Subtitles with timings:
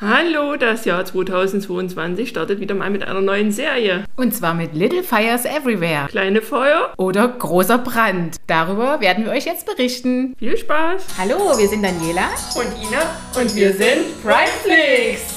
[0.00, 4.04] Hallo, das Jahr 2022 startet wieder mal mit einer neuen Serie.
[4.14, 6.06] Und zwar mit Little Fires Everywhere.
[6.08, 6.92] Kleine Feuer.
[6.96, 8.36] Oder großer Brand.
[8.46, 10.36] Darüber werden wir euch jetzt berichten.
[10.38, 11.02] Viel Spaß.
[11.18, 12.28] Hallo, wir sind Daniela.
[12.54, 13.42] Und Ina.
[13.42, 15.34] Und wir sind Primeflix.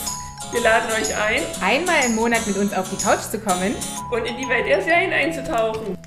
[0.52, 3.74] Wir laden euch ein, Einmal im Monat mit uns auf die Couch zu kommen.
[4.12, 5.98] und in die Welt der Serien einzutauchen.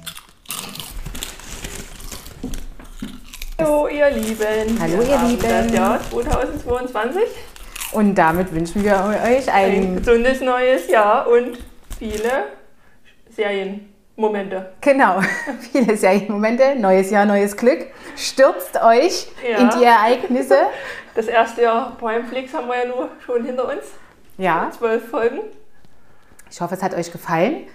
[3.59, 4.79] Hallo, ihr Lieben.
[4.81, 5.43] Hallo, Wir ihr Lieben.
[5.43, 7.23] Das Jahr 2022.
[7.95, 11.59] Und damit wünschen wir euch Ein ein, gesundes neues Jahr und
[11.99, 12.45] viele
[13.31, 14.73] Serienmomente.
[14.81, 15.21] genau,
[15.73, 17.87] viele Serienmomente, neues Jahr, neues Glück.
[18.17, 19.59] Stürzt euch Ja.
[19.59, 20.57] in die Ereignisse.
[21.17, 23.85] Das erste Jahr Primeflix haben wir ja nur schon hinter uns.
[24.37, 25.43] Ja, Zwölf Folgen.
[26.51, 27.69] ich hoffe, es hat euch gefallen.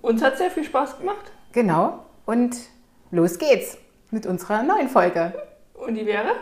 [0.00, 1.30] Uns hat sehr viel Spaß gemacht.
[1.52, 2.06] Genau.
[2.24, 2.56] Und
[3.10, 3.76] los geht's
[4.10, 5.34] mit unserer neuen Folge.
[5.74, 6.36] Und die wäre?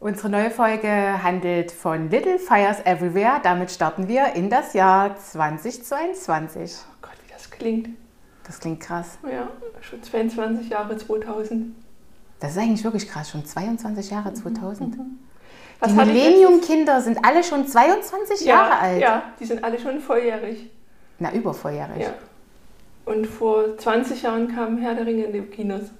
[0.00, 0.88] Unsere neue Folge
[1.24, 3.40] handelt von Little Fires Everywhere.
[3.42, 6.76] Damit starten wir in das Jahr 2022.
[6.88, 7.88] Oh Gott, wie das klingt.
[8.44, 9.18] Das klingt krass.
[9.28, 9.48] Ja,
[9.80, 11.74] schon 22 Jahre 2000.
[12.38, 14.98] Das ist eigentlich wirklich krass, schon 22 Jahre 2000.
[15.80, 19.00] Was Die Millennium-Kinder sind alle schon 22 letztens- Jahre ja, alt.
[19.00, 20.70] Ja, die sind alle schon volljährig.
[21.18, 22.02] Na, über volljährig.
[22.02, 22.14] Ja.
[23.04, 25.90] Und vor 20 Jahren kam Herr der Ringe in die Kinos.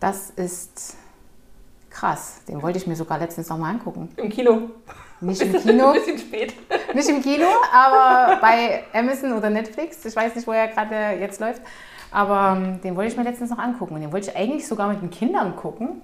[0.00, 0.96] Das ist
[1.94, 2.40] krass.
[2.48, 4.10] Den wollte ich mir sogar letztens noch mal angucken.
[4.16, 4.70] Im Kino.
[5.20, 6.54] Nicht im Kino, Ein bisschen spät.
[6.94, 10.04] nicht im Kino, aber bei Amazon oder Netflix.
[10.04, 11.62] Ich weiß nicht, wo er gerade jetzt läuft.
[12.10, 13.94] Aber ähm, den wollte ich mir letztens noch angucken.
[13.94, 16.02] Und den wollte ich eigentlich sogar mit den Kindern gucken.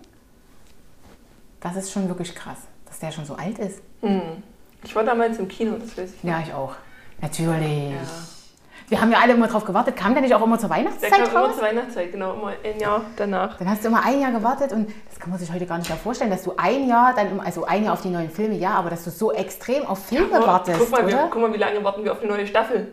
[1.61, 3.81] Das ist schon wirklich krass, dass der schon so alt ist.
[4.01, 4.43] Hm.
[4.83, 6.25] Ich war damals im Kino, das weiß ich.
[6.25, 6.75] Ja, ich auch.
[7.21, 7.91] Natürlich.
[7.93, 7.99] Ja.
[8.91, 9.97] Wir haben ja alle immer drauf gewartet.
[9.97, 11.55] Kam der nicht auch immer zur Der Weihnachtszeit kam immer raus?
[11.55, 13.57] zur Weihnachtszeit, genau, immer ein Jahr danach.
[13.57, 15.89] Dann hast du immer ein Jahr gewartet und das kann man sich heute gar nicht
[15.89, 18.57] mehr vorstellen, dass du ein Jahr dann, immer- also ein Jahr auf die neuen Filme,
[18.57, 21.29] ja, aber dass du so extrem auf Filme Aber wartest, guck, mal, wir, oder?
[21.31, 22.89] guck mal, wie lange warten wir auf eine neue Staffel.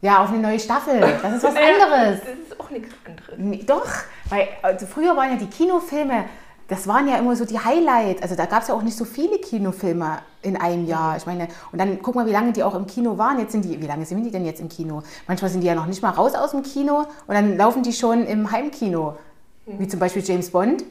[0.00, 0.98] Ja, auf eine neue Staffel.
[1.00, 2.20] Das ist was anderes.
[2.20, 3.34] Das ist auch nichts anderes.
[3.36, 3.86] Nee, doch,
[4.28, 6.24] weil also früher waren ja die Kinofilme,
[6.72, 8.22] das waren ja immer so die Highlights.
[8.22, 11.16] Also da gab es ja auch nicht so viele Kinofilme in einem Jahr.
[11.16, 13.38] Ich meine, und dann guck mal, wie lange die auch im Kino waren.
[13.38, 15.02] Jetzt sind die, wie lange sind die denn jetzt im Kino?
[15.28, 17.92] Manchmal sind die ja noch nicht mal raus aus dem Kino und dann laufen die
[17.92, 19.16] schon im Heimkino.
[19.66, 20.84] Wie zum Beispiel James Bond.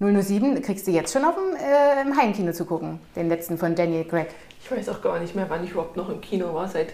[0.00, 2.98] 007 kriegst du jetzt schon auf dem, äh, im Heimkino zu gucken.
[3.14, 4.28] Den letzten von Daniel Craig.
[4.62, 6.68] Ich weiß auch gar nicht mehr, wann ich überhaupt noch im Kino war.
[6.68, 6.92] Seit,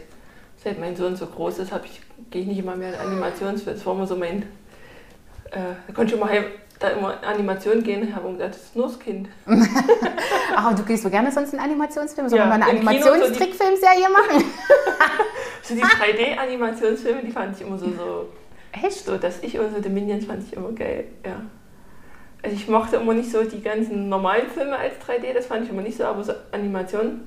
[0.63, 3.77] seit mein Sohn so groß ist, ich, gehe ich nicht immer mehr in Animationsfilme.
[3.77, 4.43] Das war immer so mein.
[5.51, 6.45] Äh, da konnte ich immer heim,
[6.83, 8.15] da immer in Animation gehen.
[8.15, 9.29] habe gesagt, das ist nur das Kind.
[10.57, 12.29] Ach, und du gehst so gerne sonst in Animationsfilme?
[12.29, 14.45] Sollen Ja, wir mal eine im Kino so Animationstrickfilmserie machen?
[15.65, 18.29] So die 3D-Animationsfilme, die fand ich immer so, so,
[18.73, 19.05] Echt?
[19.07, 21.05] so, dass ich und so die Minions fand ich immer geil.
[21.25, 21.37] Ja.
[22.43, 25.71] Also ich mochte immer nicht so die ganzen normalen Filme als 3D, das fand ich
[25.71, 27.21] immer nicht so, aber so Animationen,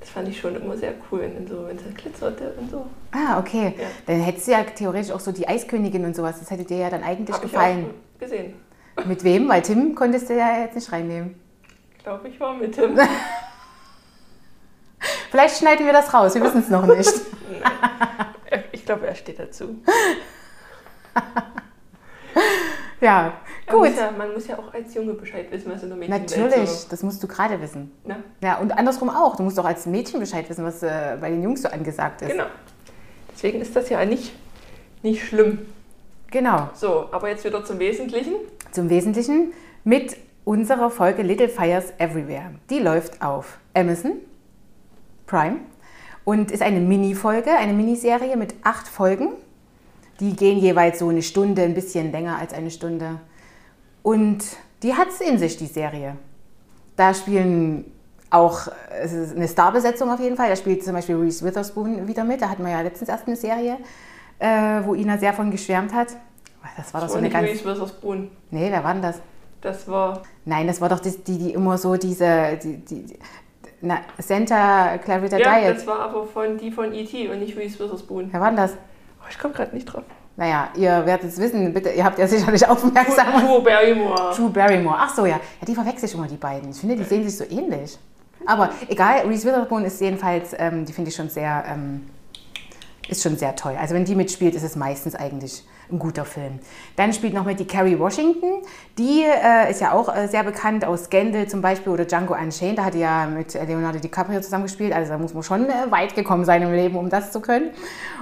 [0.00, 2.68] das fand ich schon immer sehr cool, wenn dann so, wenn es dann glitzerte und
[2.72, 2.86] so.
[3.12, 3.74] Ah, okay.
[3.78, 3.84] Ja.
[4.06, 6.40] Dann hättest du ja theoretisch auch so die Eiskönigin und sowas.
[6.40, 7.86] Das hätte dir ja dann eigentlich Hab ich gefallen.
[8.16, 8.54] auch gesehen.
[9.04, 9.48] Mit wem?
[9.48, 11.38] Weil Tim konntest du ja jetzt nicht reinnehmen.
[11.96, 12.98] Ich glaube, ich war mit Tim.
[15.30, 17.10] Vielleicht schneiden wir das raus, wir wissen es noch nicht.
[18.72, 19.82] Ich glaube, er steht dazu.
[23.00, 23.32] Ja,
[23.66, 23.90] Er gut.
[23.90, 26.70] Muss ja, man muss ja auch als Junge Bescheid wissen, was in der Mädchenwelt Natürlich,
[26.70, 26.88] so...
[26.88, 27.92] das musst du gerade wissen.
[28.04, 28.22] Ne?
[28.40, 29.36] Ja, und andersrum auch.
[29.36, 32.30] Du musst auch als Mädchen Bescheid wissen, was äh, bei den Jungs so angesagt ist.
[32.30, 32.46] Genau.
[33.32, 34.32] Deswegen ist das ja nicht,
[35.02, 35.66] nicht schlimm.
[36.30, 36.70] Genau.
[36.74, 38.34] So, aber jetzt wieder zum Wesentlichen.
[38.76, 39.54] Zum Wesentlichen
[39.84, 42.50] mit unserer Folge Little Fires Everywhere.
[42.68, 44.18] Die läuft auf Amazon
[45.26, 45.60] Prime
[46.26, 49.28] und ist eine Mini-Folge, eine Miniserie mit acht Folgen.
[50.20, 53.18] Die gehen jeweils so eine Stunde, ein bisschen länger als eine Stunde.
[54.02, 54.44] Und
[54.82, 56.16] die hat es in sich, die Serie.
[56.96, 57.90] Da spielen
[58.28, 60.50] auch es ist eine Starbesetzung auf jeden Fall.
[60.50, 62.42] Da spielt zum Beispiel Reese Witherspoon wieder mit.
[62.42, 63.78] Da hatten wir ja letztens erst eine Serie,
[64.38, 66.08] äh, wo Ina sehr von geschwärmt hat.
[66.76, 67.48] Das war doch so eine nicht ganz.
[67.48, 68.30] Reese Witherspoon.
[68.50, 69.20] Nee, wer war denn das?
[69.60, 70.22] Das war...
[70.44, 72.58] Nein, das war doch die, die, die immer so diese.
[72.62, 73.18] Die, die, die-
[73.82, 75.76] na, Santa Clarita Ja, Diet.
[75.76, 77.28] das war aber von die von E.T.
[77.28, 78.28] und nicht Reese Witherspoon.
[78.32, 78.72] Wer war denn das?
[79.20, 80.02] Oh, ich komme gerade nicht drauf.
[80.36, 83.26] Naja, ihr werdet es wissen, bitte, ihr habt ja sicherlich aufmerksam.
[83.46, 84.34] Drew Barrymore.
[84.34, 84.96] Drew Barrymore.
[84.98, 85.36] Ach so, ja.
[85.60, 86.70] Ja, die verwechsel ich immer, die beiden.
[86.70, 87.98] Ich finde, die sehen sich so ähnlich.
[88.46, 92.06] Aber egal, Reese Witherspoon ist jedenfalls, ähm, die finde ich schon sehr, ähm,
[93.08, 93.76] ist schon sehr toll.
[93.78, 96.58] Also wenn die mitspielt, ist es meistens eigentlich ein guter Film.
[96.96, 98.62] Dann spielt noch mit die Carrie Washington.
[98.98, 102.78] Die äh, ist ja auch äh, sehr bekannt aus Scandal zum Beispiel oder Django Unchained.
[102.78, 104.92] Da hat die ja mit Leonardo DiCaprio zusammengespielt.
[104.92, 107.70] Also da muss man schon äh, weit gekommen sein im Leben, um das zu können.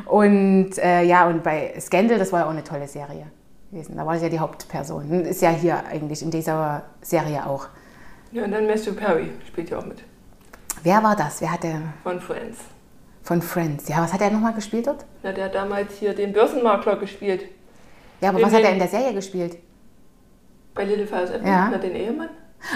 [0.06, 3.26] Und äh, ja, und bei Scandal, das war ja auch eine tolle Serie
[3.70, 3.96] gewesen.
[3.96, 5.24] Da war sie ja die Hauptperson.
[5.24, 7.68] Ist ja hier eigentlich in dieser Serie auch.
[8.32, 10.02] Ja, und dann Matthew Perry spielt ja auch mit.
[10.82, 11.40] Wer war das?
[11.40, 12.58] Wer hatte von Friends.
[13.24, 13.88] Von Friends?
[13.88, 15.04] Ja, was hat er nochmal gespielt dort?
[15.24, 17.46] Ja, der hat damals hier den Börsenmakler gespielt.
[18.20, 19.58] Ja, aber In was hat er den- in der Serie gespielt?
[20.74, 21.68] Bei Littlefiles Apple, Ja.
[21.70, 22.28] na, den Ehemann.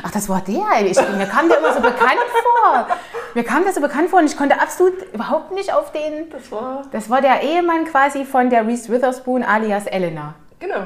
[0.03, 0.85] Ach, das war der.
[0.87, 2.87] Ich, mir kam der immer so bekannt vor.
[3.35, 6.29] Mir kam das so bekannt vor und ich konnte absolut überhaupt nicht auf den.
[6.31, 10.35] Das war, Das war der Ehemann quasi von der Reese Witherspoon alias Elena.
[10.59, 10.83] genau,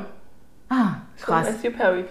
[0.68, 1.46] Ah, krass.
[1.50, 2.04] Matthew Perry.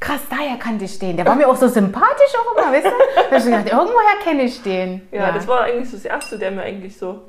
[0.00, 1.16] Krass, daher kannte ich den.
[1.16, 2.90] Der war mir auch so sympathisch auch immer, weißt du?
[3.30, 5.08] Da ich gedacht, irgendwoher kenne ich den.
[5.10, 7.22] Ja, das war eigentlich so das Erste, der mir eigentlich so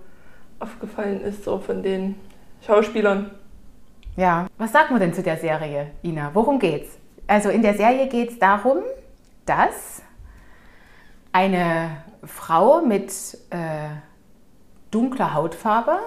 [0.60, 2.16] aufgefallen ist, so von den
[2.66, 3.32] Schauspielern.
[4.18, 4.48] Ja.
[4.58, 6.32] Was sagt man denn zu der Serie, Ina?
[6.34, 6.98] Worum geht's?
[7.26, 8.80] Also in der Serie geht es darum,
[9.46, 10.02] dass
[11.32, 13.12] eine Frau mit
[13.50, 13.90] äh,
[14.92, 16.00] dunkler Hautfarbe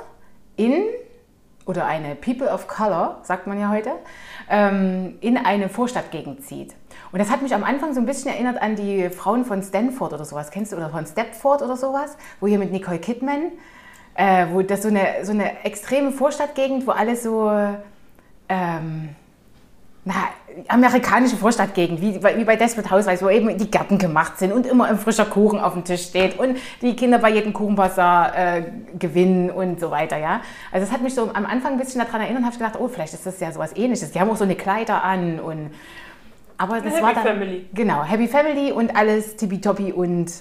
[0.57, 0.85] in,
[1.67, 3.93] oder eine People of Color, sagt man ja heute,
[4.49, 6.75] ähm, in eine Vorstadtgegend zieht.
[7.13, 10.13] Und das hat mich am Anfang so ein bisschen erinnert an die Frauen von Stanford
[10.13, 10.51] oder sowas.
[10.51, 10.77] Kennst du?
[10.77, 12.17] Oder von Stepford oder sowas?
[12.41, 13.53] Wo hier mit Nicole Kidman,
[14.15, 17.51] äh, wo das so eine, so eine extreme Vorstadtgegend, wo alles so
[18.49, 19.11] ähm,
[20.05, 20.15] na,
[20.69, 24.87] amerikanische Vorstadtgegend, wie, wie bei Desperate Housewives, wo eben die Gärten gemacht sind und immer
[24.87, 28.65] ein frischer Kuchen auf dem Tisch steht und die Kinder bei jedem Kuchenbazar äh,
[28.99, 30.41] gewinnen und so weiter, ja.
[30.73, 32.89] Also das hat mich so am Anfang ein bisschen daran erinnert und habe gedacht, oh,
[32.89, 34.11] vielleicht ist das ja sowas ähnliches.
[34.11, 35.71] Die haben auch so eine Kleider an und
[36.59, 37.67] aber das Happy war dann, Family.
[37.73, 40.33] Genau, Happy Family und alles tippitoppi und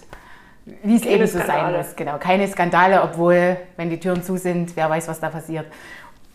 [0.83, 1.95] wie es eben so sein muss.
[1.95, 5.65] Genau, keine Skandale, obwohl, wenn die Türen zu sind, wer weiß, was da passiert.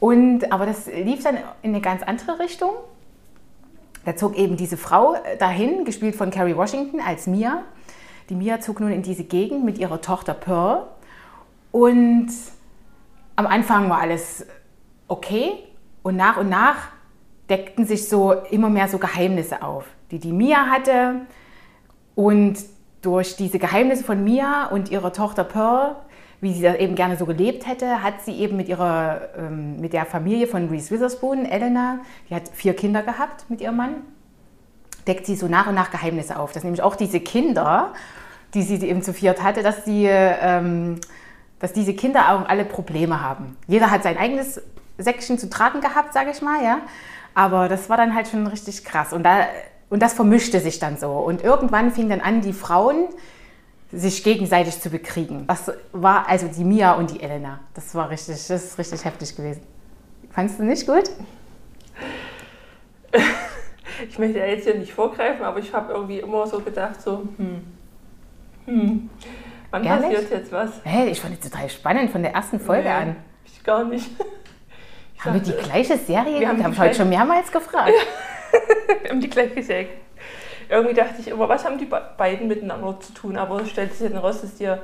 [0.01, 2.71] Und, aber das lief dann in eine ganz andere Richtung.
[4.07, 7.63] Da zog eben diese Frau dahin, gespielt von Carrie Washington als Mia.
[8.31, 10.87] Die Mia zog nun in diese Gegend mit ihrer Tochter Pearl.
[11.73, 12.29] Und
[13.35, 14.47] am Anfang war alles
[15.09, 15.55] okay.
[16.05, 16.77] Und nach und nach
[17.49, 21.23] deckten sich so immer mehr so Geheimnisse auf, die die Mia hatte.
[22.15, 22.59] Und
[23.03, 25.97] durch diese Geheimnisse von Mia und ihrer Tochter Pearl,
[26.41, 29.93] wie sie das eben gerne so gelebt hätte, hat sie eben mit ihrer, ähm, mit
[29.93, 33.95] der Familie von Reese Witherspoon, Elena, die hat vier Kinder gehabt mit ihrem Mann,
[35.07, 36.53] deckt sie so nach und nach Geheimnisse auf.
[36.53, 37.93] Dass nämlich auch diese Kinder,
[38.55, 41.01] die sie eben zu viert hatte, dass, die, ähm,
[41.59, 43.57] dass diese Kinder auch alle Probleme haben.
[43.67, 44.61] Jeder hat sein eigenes
[44.99, 46.79] Säckchen zu tragen gehabt, sage ich mal, ja.
[47.35, 49.13] Aber das war dann halt schon richtig krass.
[49.13, 49.47] Und, da,
[49.91, 51.13] und das vermischte sich dann so.
[51.13, 53.09] Und irgendwann fing dann an, die Frauen
[53.97, 55.47] sich gegenseitig zu bekriegen.
[55.47, 57.61] Das war also die Mia und die Elena.
[57.75, 59.63] Das war richtig, das ist richtig heftig gewesen.
[60.31, 61.05] Fandest du nicht gut?
[64.11, 67.23] Ich möchte ja jetzt hier nicht vorgreifen, aber ich habe irgendwie immer so gedacht, so,
[67.39, 67.63] hm,
[68.67, 69.11] hm,
[69.71, 70.11] wann Ehrlich?
[70.11, 70.71] passiert jetzt was?
[70.85, 73.17] Hey, ich fand es total spannend von der ersten Folge Nee, an.
[73.47, 74.11] Ich gar nicht.
[75.15, 76.41] Ich Haben wir die dachte, gleiche Serie?
[76.41, 77.95] Wir haben die Habe ich heute schon mehrmals gefragt.
[79.03, 79.89] wir haben die gleiche Serie.
[80.69, 83.37] Irgendwie dachte ich immer, was haben die be- beiden miteinander zu tun?
[83.37, 84.83] Aber es stellt sich dann raus, dass dir,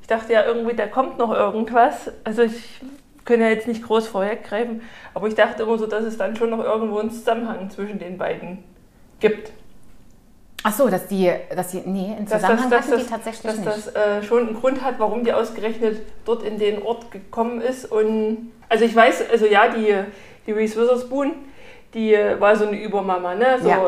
[0.00, 2.10] ich dachte ja irgendwie, da kommt noch irgendwas.
[2.24, 2.80] Also ich
[3.24, 4.82] kann ja jetzt nicht groß vorweggreifen,
[5.14, 8.18] aber ich dachte immer so, dass es dann schon noch irgendwo einen Zusammenhang zwischen den
[8.18, 8.64] beiden
[9.20, 9.52] gibt.
[10.62, 13.10] Ach so, dass die, dass die, nee, einen Dass Zusammenhang das, hatten dass die das,
[13.10, 13.96] tatsächlich dass nicht.
[13.96, 17.90] das äh, schon einen Grund hat, warum die ausgerechnet dort in den Ort gekommen ist.
[17.90, 19.94] Und also ich weiß, also ja, die,
[20.46, 21.32] die Reese Witherspoon,
[21.94, 23.58] die war so eine Übermama, ne?
[23.60, 23.80] So Ja.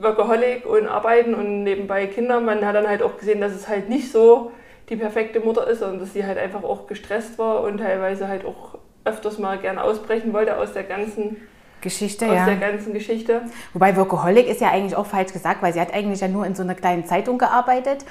[0.00, 2.40] Workaholic und arbeiten und nebenbei Kinder.
[2.40, 4.52] Man hat dann halt auch gesehen, dass es halt nicht so
[4.88, 8.44] die perfekte Mutter ist, sondern dass sie halt einfach auch gestresst war und teilweise halt
[8.44, 11.36] auch öfters mal gerne ausbrechen wollte aus der ganzen,
[11.80, 12.46] Geschichte, aus ja.
[12.46, 13.42] der ganzen Geschichte.
[13.72, 16.54] Wobei Workaholic ist ja eigentlich auch falsch gesagt, weil sie hat eigentlich ja nur in
[16.54, 18.04] so einer kleinen Zeitung gearbeitet.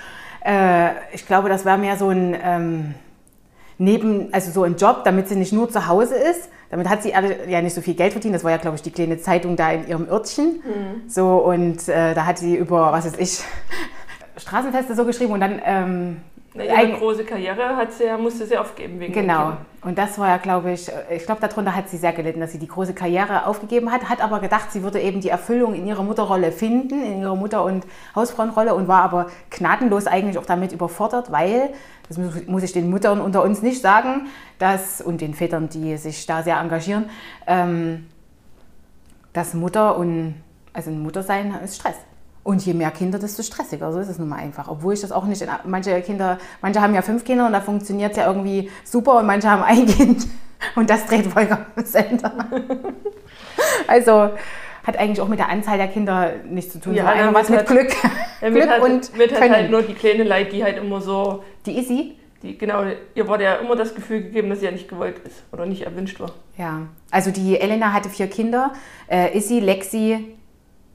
[0.44, 2.96] Äh, ich glaube, das war mehr so ein ähm,
[3.80, 6.50] Neben, also so ein Job, damit sie nicht nur zu Hause ist.
[6.70, 8.36] Damit hat sie ja nicht so viel Geld verdient.
[8.36, 10.62] Das war ja, glaube ich, die kleine Zeitung da in ihrem Örtchen.
[11.08, 13.42] So und äh, da hat sie über, was weiß ich,
[14.38, 16.18] Straßenfeste so geschrieben und dann ähm,
[16.66, 19.54] ihre Eigen- große Karriere hat sie, musste sie aufgeben wegen Genau.
[19.82, 22.58] Und das war ja, glaube ich, ich glaube, darunter hat sie sehr gelitten, dass sie
[22.60, 26.04] die große Karriere aufgegeben hat, hat aber gedacht, sie würde eben die Erfüllung in ihrer
[26.04, 27.86] Mutterrolle finden, in ihrer Mutter- und
[28.16, 31.70] Hausfrauenrolle und war aber gnadenlos eigentlich auch damit überfordert, weil,
[32.08, 35.96] das muss- muss ich den Müttern unter uns nicht sagen, dass, und den Vätern, die
[35.98, 37.10] sich da sehr engagieren,
[37.48, 38.08] ähm,
[39.32, 40.36] dass Mutter und,
[40.74, 41.96] also ein Muttersein ist Stress.
[42.44, 43.92] Und je mehr Kinder, desto stressiger.
[43.92, 44.68] So ist es nun mal einfach.
[44.70, 47.62] Obwohl ich das auch nicht in manche Kinder, manche haben ja fünf Kinder und da
[47.62, 50.26] funktioniert es ja irgendwie super und manche haben ein Kind
[50.76, 52.32] und das dreht Wolker im Sender.
[53.88, 54.32] Also
[54.86, 57.66] hat eigentlich auch mit der Anzahl der Kinder nichts zu tun, Ja, einfach was mit
[57.66, 57.92] Glück.
[58.42, 59.54] Ja, Glück hat, und mit hat Können.
[59.54, 62.16] halt nur die kleine Leid, die halt immer so, Die Isi?
[62.42, 62.84] die, genau,
[63.16, 65.82] ihr wurde ja immer das Gefühl gegeben, dass sie ja nicht gewollt ist oder nicht
[65.82, 66.32] erwünscht war.
[66.58, 68.72] Ja, also die Elena hatte vier Kinder.
[69.10, 70.38] Äh, Issy, Lexi,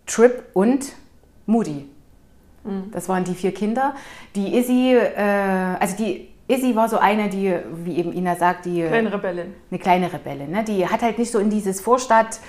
[0.07, 0.93] Trip und
[1.47, 1.87] Moody.
[2.93, 3.95] Das waren die vier Kinder.
[4.35, 5.21] Die Izzy, äh,
[5.79, 9.55] also die Izzy war so eine, die, wie eben Ina sagt, die Kleine Rebellin.
[9.71, 10.49] eine kleine Rebelle.
[10.49, 10.65] Ne?
[10.65, 12.41] Die hat halt nicht so in dieses Vorstadt.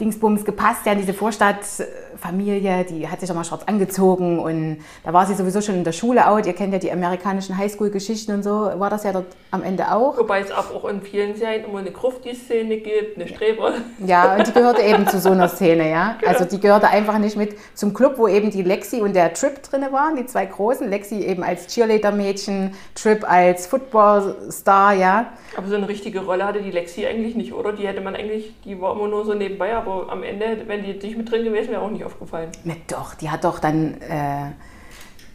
[0.00, 5.12] Dingsbums gepasst, ja, in diese Vorstadtfamilie, die hat sich auch mal schwarz angezogen und da
[5.12, 6.46] war sie sowieso schon in der Schule out.
[6.46, 10.18] Ihr kennt ja die amerikanischen Highschool-Geschichten und so, war das ja dort am Ende auch.
[10.18, 13.74] Wobei es aber auch in vielen Serien immer eine Grufti-Szene gibt, eine Streber.
[14.04, 16.16] Ja, und die gehörte eben zu so einer Szene, ja.
[16.26, 19.62] Also die gehörte einfach nicht mit zum Club, wo eben die Lexi und der Trip
[19.62, 20.88] drinne waren, die zwei großen.
[20.88, 25.26] Lexi eben als Cheerleader-Mädchen, Trip als Football-Star, ja.
[25.56, 27.72] Aber so eine richtige Rolle hatte die Lexi eigentlich nicht, oder?
[27.72, 30.92] Die hätte man eigentlich, die war immer nur so nebenbei, aber am Ende, wenn die
[30.92, 32.50] nicht mit drin gewesen wäre, auch nicht aufgefallen.
[32.64, 34.52] Ne, doch, die hat doch dann, äh,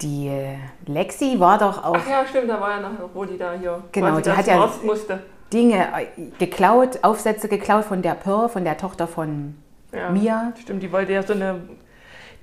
[0.01, 3.37] die äh, Lexi war doch auch Ach ja, stimmt, da war ja nachher, wo die
[3.37, 4.69] da hier Genau, die hat ja-.
[5.51, 6.05] Dinge äh,
[6.37, 9.55] geklaut, Aufsätze geklaut von der Pearl, von der Tochter von
[9.93, 10.53] Ja, Mia.
[10.59, 11.61] Stimmt, die wollte ja so eine,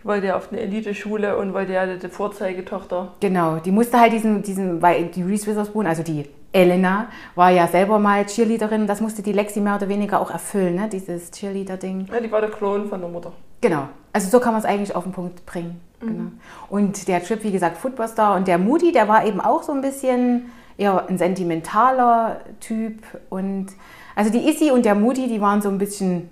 [0.03, 3.13] wollte ja auf eine Eliteschule und wollte ja die Vorzeigetochter.
[3.21, 7.67] Genau, die musste halt diesen, diesen, weil die Reese Witherspoon, also die Elena, war ja
[7.67, 10.89] selber mal Cheerleaderin, das musste die Lexi mehr oder weniger auch erfüllen, ne?
[10.89, 12.07] dieses Cheerleader-Ding.
[12.13, 13.33] Ja, die war der Klon von der Mutter.
[13.61, 15.81] Genau, also so kann man es eigentlich auf den Punkt bringen.
[16.01, 16.31] Genau.
[16.69, 19.81] Und der Trip, wie gesagt, Footballstar und der Moody, der war eben auch so ein
[19.81, 23.03] bisschen eher ein sentimentaler Typ.
[23.31, 23.69] Und
[24.15, 26.29] also die Issy und der Moody, die waren so ein bisschen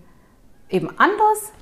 [0.68, 1.52] eben anders.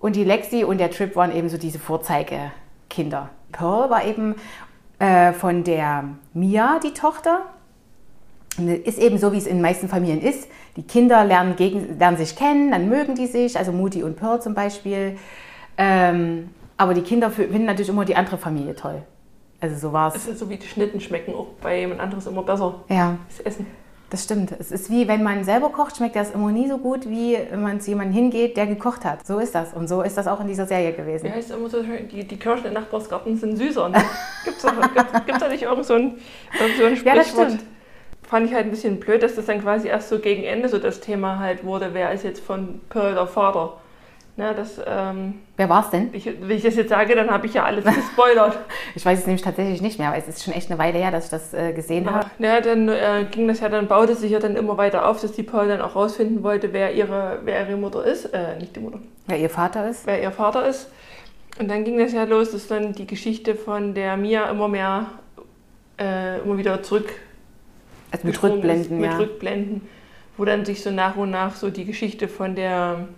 [0.00, 3.30] Und die Lexi und der Trip waren eben so diese Vorzeigekinder.
[3.52, 4.36] Pearl war eben
[4.98, 7.42] äh, von der Mia, die Tochter.
[8.58, 10.48] Es Ist eben so, wie es in den meisten Familien ist.
[10.76, 14.40] Die Kinder lernen, gegen, lernen sich kennen, dann mögen die sich, also Moody und Pearl
[14.40, 15.16] zum Beispiel.
[15.78, 19.02] Ähm, aber die Kinder finden natürlich immer die andere Familie toll.
[19.60, 20.28] Also so war Das es.
[20.34, 22.74] ist so wie die Schnitten schmecken auch bei jemand anderes immer besser.
[22.90, 23.66] Ja, Das Essen.
[24.10, 24.52] das stimmt.
[24.58, 27.62] Es ist wie, wenn man selber kocht, schmeckt das immer nie so gut, wie wenn
[27.62, 29.26] man zu jemandem hingeht, der gekocht hat.
[29.26, 29.72] So ist das.
[29.72, 31.32] Und so ist das auch in dieser Serie Wie gewesen.
[31.32, 33.88] heißt immer so schön, die, die Kirschen im Nachbarsgarten sind süßer.
[33.88, 34.02] Ne?
[34.44, 36.14] Gibt's da, gibt's, gibt's da nicht irgend so ein,
[36.78, 37.48] so ein Ja, das Sprichwort?
[37.52, 37.64] stimmt.
[38.26, 40.78] Fand ich halt ein bisschen blöd, dass das dann quasi erst so gegen Ende so
[40.78, 43.74] das Thema halt wurde, wer ist jetzt von Pearl der Vater.
[44.38, 46.10] Na, das, ähm, Wer war es denn?
[46.12, 48.58] ich, wenn ich das jetzt sage, dann habe ich ja alles gespoilert.
[48.94, 51.10] Ich weiß es nämlich tatsächlich nicht mehr, aber es ist schon echt eine Weile her,
[51.10, 52.26] dass ich das äh, gesehen habe.
[52.38, 55.32] Ja, dann äh, ging das ja, dann baute sich ja dann immer weiter auf, dass
[55.32, 58.26] die Pearl dann auch rausfinden wollte, wer ihre, wer ihre Mutter ist.
[58.26, 60.06] Äh, nicht die Mutter, Wer ihr Vater ist.
[60.06, 60.90] wer ihr Vater ist.
[61.58, 65.06] Und dann ging das ja los, dass dann die Geschichte von der Mia immer mehr,
[65.98, 67.08] äh, immer wieder zurück
[68.24, 69.16] Also mit Rückblenden, ist, mit ja.
[69.16, 69.82] Rückblenden,
[70.36, 73.08] wo dann sich so nach und nach so die Geschichte von der,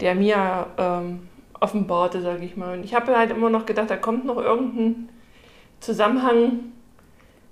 [0.00, 1.28] der Mia ähm,
[1.60, 2.76] offenbarte, sage ich mal.
[2.76, 5.08] Und ich habe halt immer noch gedacht, da kommt noch irgendein
[5.80, 6.60] Zusammenhang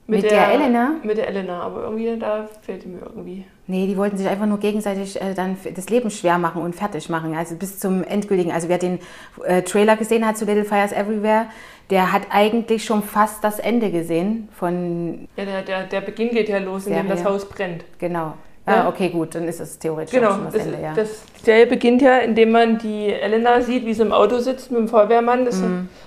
[0.07, 0.97] mit, Mit der Elena?
[1.03, 3.47] Mit der Elena, aber irgendwie, da fehlte mir irgendwie.
[3.67, 7.09] Nee, die wollten sich einfach nur gegenseitig äh, dann das Leben schwer machen und fertig
[7.09, 7.35] machen.
[7.35, 8.53] Also bis zum endgültigen.
[8.53, 8.99] Also wer den
[9.45, 11.47] äh, Trailer gesehen hat zu Little Fires Everywhere,
[11.91, 16.49] der hat eigentlich schon fast das Ende gesehen von, Ja, der, der, der Beginn geht
[16.49, 17.85] ja los, indem das Haus brennt.
[17.99, 18.35] genau.
[18.67, 18.85] Ja.
[18.85, 20.95] Ah, okay, gut, dann ist es theoretisch Genau, schon das das, Ende, ja.
[20.95, 24.71] das, die Serie beginnt ja, indem man die Elena sieht, wie sie im Auto sitzt
[24.71, 25.63] mit dem Feuerwehrmann, das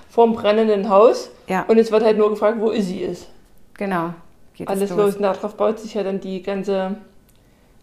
[0.08, 1.30] vor dem brennenden Haus.
[1.46, 1.52] Mhm.
[1.52, 1.64] Ja.
[1.68, 3.28] Und es wird halt nur gefragt, wo sie ist.
[3.74, 4.12] genau.
[4.54, 5.14] Geht es Alles los.
[5.14, 6.96] Und darauf baut sich ja dann die ganze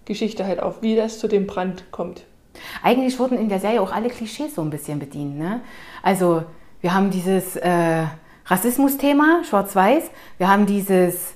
[0.04, 2.26] Geschichte halt auf, wie das zu dem Brand kommt.
[2.84, 5.38] Eigentlich wurden in der Serie auch alle Klischees so ein bisschen bedient.
[5.40, 5.62] Ne?
[6.04, 6.44] Also
[6.86, 8.04] wir haben dieses äh,
[8.46, 10.04] Rassismus-Thema, schwarz-weiß.
[10.38, 11.34] Wir haben dieses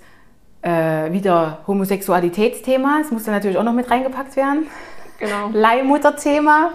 [0.61, 2.99] äh, wieder Homosexualitätsthema.
[3.01, 4.67] Das musste natürlich auch noch mit reingepackt werden.
[5.17, 5.49] Genau.
[5.53, 6.73] Leihmutter-Thema.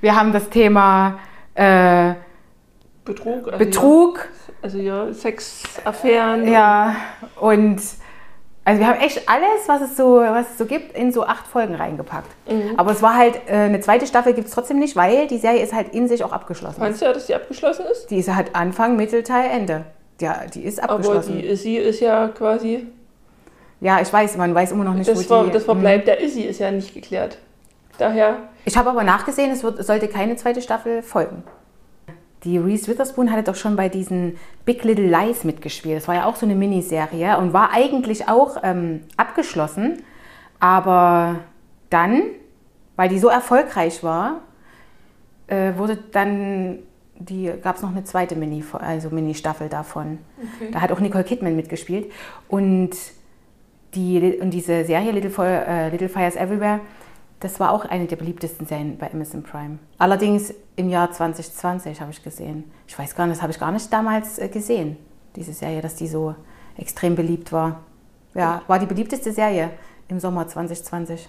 [0.00, 1.18] Wir haben das Thema
[1.56, 2.12] äh,
[3.04, 3.48] Betrug.
[3.48, 4.18] Also Betrug.
[4.18, 6.46] Ja, also ja, Sexaffären.
[6.46, 6.94] Ja,
[7.40, 7.80] und
[8.66, 11.46] also wir haben echt alles, was es so, was es so gibt, in so acht
[11.46, 12.28] Folgen reingepackt.
[12.50, 12.72] Mhm.
[12.76, 15.62] Aber es war halt, äh, eine zweite Staffel gibt es trotzdem nicht, weil die Serie
[15.62, 16.80] ist halt in sich auch abgeschlossen.
[16.80, 18.10] Meinst du ja, dass die abgeschlossen ist?
[18.10, 19.84] Die ist halt Anfang, Mittelteil, Ende.
[20.20, 21.38] Ja, die ist Aber abgeschlossen.
[21.38, 22.88] die Izzy ist ja quasi.
[23.80, 25.52] ja, ich weiß, man weiß immer noch nicht, Das, wo Ver, die...
[25.52, 27.38] das Verbleib der Izzy ist ja nicht geklärt.
[27.98, 28.36] Daher.
[28.64, 31.44] Ich habe aber nachgesehen, es, wird, es sollte keine zweite Staffel folgen.
[32.44, 35.96] Die Reese Witherspoon hatte doch schon bei diesen Big Little Lies mitgespielt.
[35.96, 40.02] Das war ja auch so eine Miniserie und war eigentlich auch ähm, abgeschlossen.
[40.60, 41.40] Aber
[41.90, 42.22] dann,
[42.96, 44.40] weil die so erfolgreich war,
[45.48, 46.80] äh, wurde dann
[47.18, 50.18] die gab es noch eine zweite Mini, also Mini-Staffel davon.
[50.38, 50.70] Okay.
[50.72, 52.10] Da hat auch Nicole Kidman mitgespielt.
[52.48, 52.90] Und,
[53.94, 56.80] die, und diese Serie Little, äh, Little Fires Everywhere,
[57.40, 59.78] das war auch eine der beliebtesten Serien bei Amazon Prime.
[59.98, 62.64] Allerdings im Jahr 2020 habe ich gesehen.
[62.86, 64.96] Ich weiß gar nicht, das habe ich gar nicht damals äh, gesehen,
[65.34, 66.34] diese Serie, dass die so
[66.76, 67.80] extrem beliebt war.
[68.34, 69.70] Ja, war die beliebteste Serie
[70.08, 71.28] im Sommer 2020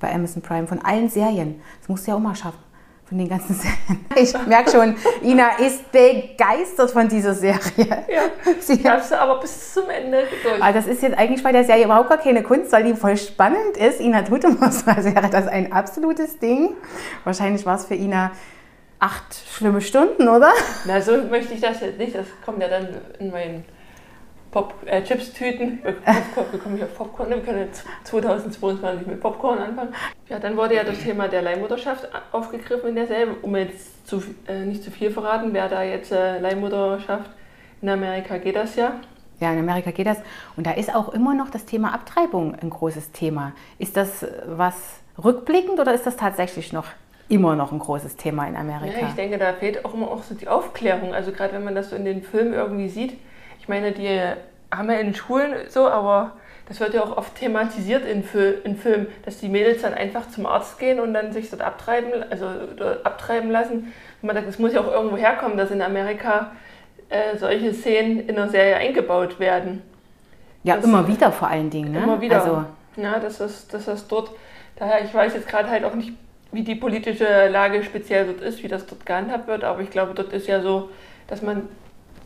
[0.00, 1.60] bei Amazon Prime von allen Serien.
[1.80, 2.58] Das musst du ja auch mal schaffen.
[3.10, 4.06] Von den ganzen Serien.
[4.16, 7.60] Ich merke schon, Ina ist begeistert von dieser Serie.
[7.76, 8.22] Ja,
[8.60, 10.62] Sie, habe sie aber bis zum Ende durch.
[10.62, 13.16] aber das ist jetzt eigentlich bei der Serie überhaupt gar keine Kunst, weil die voll
[13.16, 14.00] spannend ist.
[14.00, 16.70] Ina tut immer so, als wäre das ein absolutes Ding.
[17.24, 18.30] Wahrscheinlich war es für Ina
[19.00, 20.52] acht schlimme Stunden, oder?
[20.84, 22.14] Na, so möchte ich das jetzt nicht.
[22.14, 22.88] Das kommt ja dann
[23.18, 23.64] in meinen
[24.50, 25.78] Pop äh, Chips-Tüten.
[25.82, 27.30] Wir Popcorn- bekomme ich auch Popcorn.
[27.30, 29.94] Wir können jetzt 2022 mit Popcorn anfangen.
[30.28, 33.34] Ja, dann wurde ja das Thema der Leihmutterschaft aufgegriffen in der Serie.
[33.42, 37.30] Um jetzt zu, äh, nicht zu viel verraten, wer da jetzt äh, Leihmutterschaft
[37.82, 38.94] in Amerika geht das ja.
[39.38, 40.18] Ja, in Amerika geht das.
[40.56, 43.52] Und da ist auch immer noch das Thema Abtreibung ein großes Thema.
[43.78, 44.74] Ist das äh, was
[45.22, 46.86] rückblickend oder ist das tatsächlich noch
[47.28, 48.98] immer noch ein großes Thema in Amerika?
[49.00, 51.14] Ja, ich denke, da fehlt auch immer auch so die Aufklärung.
[51.14, 53.16] Also gerade wenn man das so in den Filmen irgendwie sieht.
[53.60, 54.08] Ich meine, die
[54.70, 56.32] haben ja in Schulen so, aber
[56.68, 60.28] das wird ja auch oft thematisiert in, Fil in Filmen, dass die Mädels dann einfach
[60.30, 63.92] zum Arzt gehen und dann sich dort abtreiben, also dort abtreiben lassen.
[64.22, 66.52] Und man sagt, es muss ja auch irgendwo herkommen, dass in Amerika
[67.08, 69.82] äh, solche Szenen in einer Serie eingebaut werden.
[70.62, 71.92] ja, das- immer wieder vor allen Dingen.
[71.92, 71.98] Ne?
[72.04, 72.40] Immer wieder.
[72.40, 72.64] Also,
[72.96, 74.30] Ja, das, dass das dort,
[74.76, 76.12] daher, ich weiß jetzt gerade halt auch nicht,
[76.52, 80.12] wie die politische Lage speziell dort ist, wie das dort gehandhabt wird, aber ich glaube,
[80.14, 80.90] dort ist ja so,
[81.28, 81.68] dass man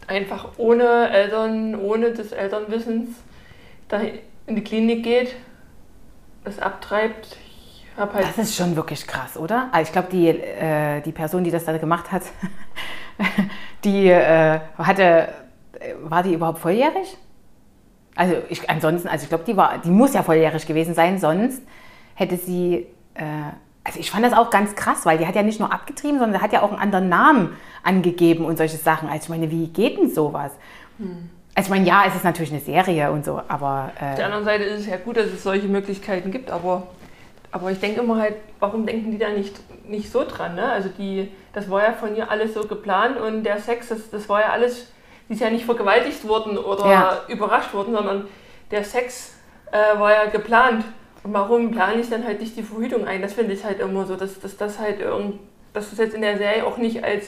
[0.07, 3.09] einfach ohne Eltern, ohne des Elternwissens
[3.89, 4.01] da
[4.47, 5.37] in die Klinik geht,
[6.45, 7.37] es abtreibt.
[7.97, 9.69] Halt das ist schon wirklich krass, oder?
[9.71, 12.23] Also ich glaube, die, äh, die Person, die das da gemacht hat,
[13.85, 15.29] die äh, hatte,
[15.79, 17.17] äh, war die überhaupt volljährig?
[18.17, 21.63] Also ich, ansonsten, also ich glaube, die war, die muss ja volljährig gewesen sein, sonst
[22.15, 23.25] hätte sie, äh,
[23.85, 26.41] also ich fand das auch ganz krass, weil die hat ja nicht nur abgetrieben, sondern
[26.41, 29.09] hat ja auch einen anderen Namen angegeben und solche Sachen.
[29.09, 30.53] Also ich meine, wie geht denn sowas?
[31.55, 34.23] Also ich meine, ja, es ist natürlich eine Serie und so, aber Auf der äh,
[34.23, 36.87] anderen Seite ist es ja gut, dass es solche Möglichkeiten gibt, aber,
[37.53, 39.55] aber ich denke immer halt, warum denken die da nicht,
[39.87, 40.55] nicht so dran?
[40.55, 40.65] Ne?
[40.65, 44.29] Also die, das war ja von ihr alles so geplant und der Sex, das, das
[44.29, 44.91] war ja alles,
[45.29, 47.21] die ist ja nicht vergewaltigt worden oder Ja.
[47.29, 48.27] überrascht worden, sondern
[48.71, 49.35] der Sex
[49.71, 50.85] äh, war ja geplant.
[51.25, 53.21] Und warum plane ich dann halt nicht die Verhütung ein?
[53.23, 55.41] Das finde ich halt immer so, dass, dass das halt irgend,
[55.73, 57.27] dass das jetzt in der Serie auch nicht als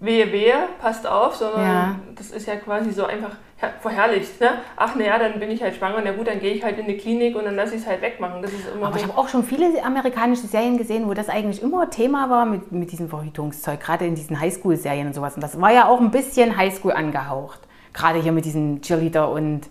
[0.00, 1.94] wehe, wehe, passt auf, sondern Ja.
[2.14, 4.40] das ist ja quasi so einfach her- verherrlicht.
[4.40, 4.50] Ne?
[4.76, 6.98] Ach naja, dann bin ich halt schwanger, na gut, dann gehe ich halt in die
[6.98, 8.42] Klinik und dann lasse ich es halt wegmachen.
[8.42, 9.08] Das ist immer Aber ich so.
[9.08, 12.92] habe auch schon viele amerikanische Serien gesehen, wo das eigentlich immer Thema war mit, mit
[12.92, 15.34] diesem Verhütungszeug, gerade in diesen Highschool-Serien und sowas.
[15.34, 17.60] Und das war ja auch ein bisschen Highschool angehaucht.
[17.94, 19.62] Gerade hier mit diesen Cheerleader und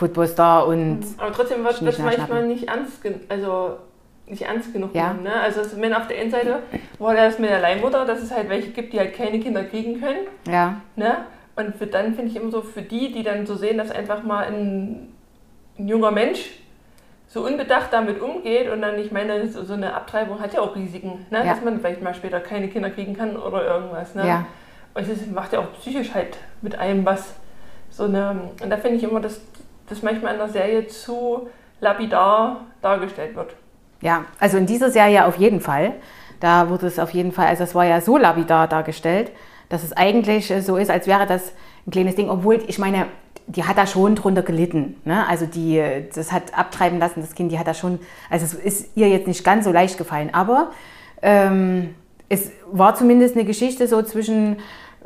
[0.00, 3.76] Footballstar und Aber trotzdem wird das manchmal nicht ernst, also
[4.26, 5.08] nicht ernst genug Ja.
[5.08, 5.24] genommen.
[5.24, 5.34] Ne?
[5.34, 6.60] Also wenn auf der einen Seite
[6.98, 10.00] war das mit der Leihmutter, dass es halt welche gibt, die halt keine Kinder kriegen
[10.00, 10.26] können.
[10.48, 11.18] ja, Ne?
[11.56, 14.22] Und für, dann finde ich immer so, für die, die dann so sehen, dass einfach
[14.22, 15.12] mal ein,
[15.78, 16.48] ein junger Mensch
[17.26, 21.26] so unbedacht damit umgeht und dann, ich meine, so, eine Abtreibung hat ja auch Risiken,
[21.30, 21.44] ne?
[21.44, 21.52] Ja.
[21.52, 24.14] dass man vielleicht mal später keine Kinder kriegen kann oder irgendwas.
[24.14, 24.26] Ne?
[24.26, 24.46] ja.
[24.94, 27.34] Und es macht ja auch psychisch halt mit einem was.
[27.90, 29.40] So eine, und da finde ich immer, dass
[29.90, 31.48] das manchmal in der Serie zu
[31.80, 33.54] lapidar dargestellt wird.
[34.00, 35.94] Ja, also in dieser Serie auf jeden Fall.
[36.38, 39.30] Da wurde es auf jeden Fall, also es war ja so lapidar dargestellt,
[39.68, 41.52] dass es eigentlich äh, so ist, als wäre das
[41.86, 43.06] ein kleines Ding, obwohl ich meine,
[43.46, 44.96] die hat da schon drunter gelitten.
[45.04, 45.26] Ne?
[45.28, 47.98] Also die, äh, das hat abtreiben lassen, das Kind, die hat da schon,
[48.30, 50.70] also es ist ihr jetzt nicht ganz so leicht gefallen, aber
[51.20, 51.94] ähm,
[52.28, 54.58] es war zumindest eine Geschichte so zwischen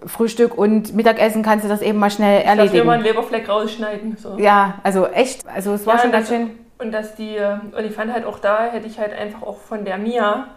[0.07, 2.87] Frühstück und Mittagessen kannst du das eben mal schnell mir erledigen.
[2.87, 4.17] mal einen Leberfleck rausschneiden.
[4.17, 4.37] So.
[4.39, 6.51] Ja, also echt, also es war Ja, schon ganz schön.
[6.79, 7.37] Und dass die,
[7.77, 10.49] und ich fand halt auch da, hätte ich halt einfach auch von der Mia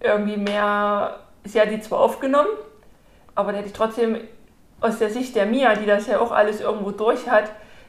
[0.00, 2.48] irgendwie mehr, sie hat die zwar aufgenommen,
[3.34, 4.16] aber da hätte ich trotzdem
[4.80, 7.44] aus der Sicht der Mia, die das ja auch alles irgendwo durch hat,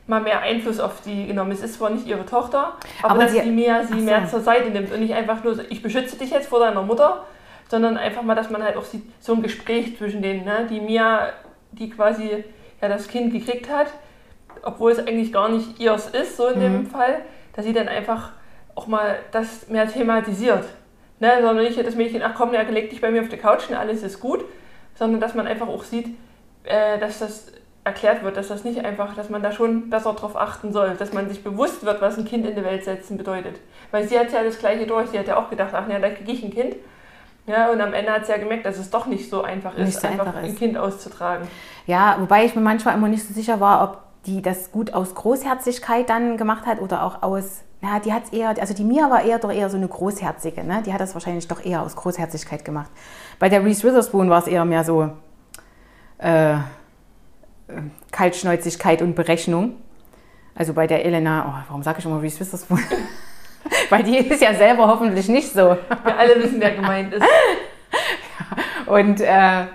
[0.07, 1.51] mal mehr Einfluss auf die genommen.
[1.51, 4.05] Es ist zwar nicht ihre Tochter, aber, Aber dass sie- die Mia sie so.
[4.05, 6.81] mehr zur Seite nimmt und nicht einfach nur, so, ich beschütze dich jetzt vor deiner
[6.81, 7.25] Mutter,
[7.69, 10.67] sondern einfach mal, dass man halt auch sieht, so ein Gespräch zwischen denen, ne?
[10.69, 11.29] die Mia,
[11.71, 12.43] die quasi
[12.81, 13.87] ja das Kind gekriegt hat,
[14.63, 17.21] obwohl es eigentlich gar nicht ihrs ist, so in dem Fall,
[17.53, 18.31] dass sie dann einfach
[18.75, 20.65] auch mal das mehr thematisiert.
[21.19, 21.31] Ne?
[21.41, 23.75] Sondern nicht das Mädchen, ach komm, ja, leg dich bei mir auf die Couch und
[23.75, 24.45] alles ist gut,
[24.95, 26.07] sondern dass man einfach auch sieht,
[26.63, 27.51] äh, dass das
[27.83, 31.13] erklärt wird, dass das nicht einfach, dass man da schon besser drauf achten soll, dass
[31.13, 33.55] man sich bewusst wird, was ein Kind in die Welt setzen bedeutet.
[33.91, 36.09] Weil sie hat ja das Gleiche durch, sie hat ja auch gedacht, ach ja, da
[36.09, 36.75] kriege ich ein Kind.
[37.47, 39.87] Ja, und am Ende hat sie ja gemerkt, dass es doch nicht so einfach Nicht
[39.87, 40.59] ist, so einfach einfach ein ist.
[40.59, 41.47] Kind auszutragen.
[41.85, 45.15] Ja, wobei ich mir manchmal immer nicht so sicher war, ob die das gut aus
[45.15, 49.09] Großherzigkeit dann gemacht hat oder auch aus, na, die hat es eher, also die Mia
[49.09, 50.83] war eher doch eher so eine Großherzige, ne?
[50.85, 52.91] Die hat das wahrscheinlich doch eher aus Großherzigkeit gemacht.
[53.39, 55.09] Bei der Reese Witherspoon war es eher mehr so
[56.17, 56.57] äh, äh,
[58.11, 59.75] Kaltschnäuzigkeit und Berechnung.
[60.53, 62.79] Also bei der Elena, oh, warum sage ich immer Reese Witherspoon?
[63.89, 65.77] Weil die ist ja selber hoffentlich nicht so.
[66.03, 67.25] Wir alle wissen, wer gemeint ist.
[68.85, 69.65] Und äh,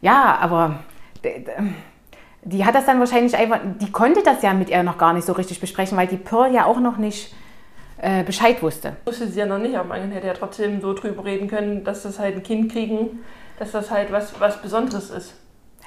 [0.00, 0.80] ja, aber
[2.42, 5.24] die hat das dann wahrscheinlich einfach, die konnte das ja mit ihr noch gar nicht
[5.24, 7.34] so richtig besprechen, weil die Pearl ja auch noch nicht
[7.98, 8.96] äh, Bescheid wusste.
[9.04, 12.02] Wusste sie ja noch nicht, aber man hätte ja trotzdem so drüber reden können, dass
[12.02, 13.20] das halt ein Kind kriegen,
[13.58, 15.34] dass das halt was, was Besonderes ist.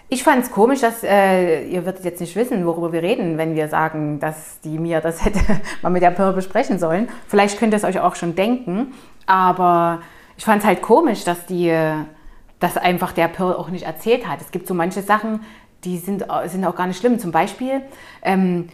[0.08, 3.56] Ich fand es komisch, dass äh, ihr würdet jetzt nicht wissen, worüber wir reden, wenn
[3.56, 5.40] wir sagen, dass die mir das hätte
[5.82, 7.10] mal mit der Pearl besprechen sollen.
[7.28, 8.94] Vielleicht könnt ihr es euch auch schon denken,
[9.26, 10.02] aber
[10.38, 11.74] ich fand es halt komisch, dass die
[12.60, 14.42] das einfach der Pearl auch nicht erzählt hat.
[14.42, 15.42] Es gibt so manche Sachen,
[15.84, 17.20] die sind, sind auch gar nicht schlimm.
[17.20, 17.82] Zum Beispiel,
[18.22, 18.70] ähm,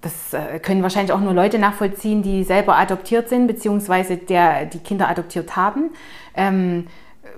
[0.00, 4.78] das äh, können wahrscheinlich auch nur Leute nachvollziehen, die selber adoptiert sind, beziehungsweise der, die
[4.78, 5.90] Kinder adoptiert haben.
[6.34, 6.86] Ähm,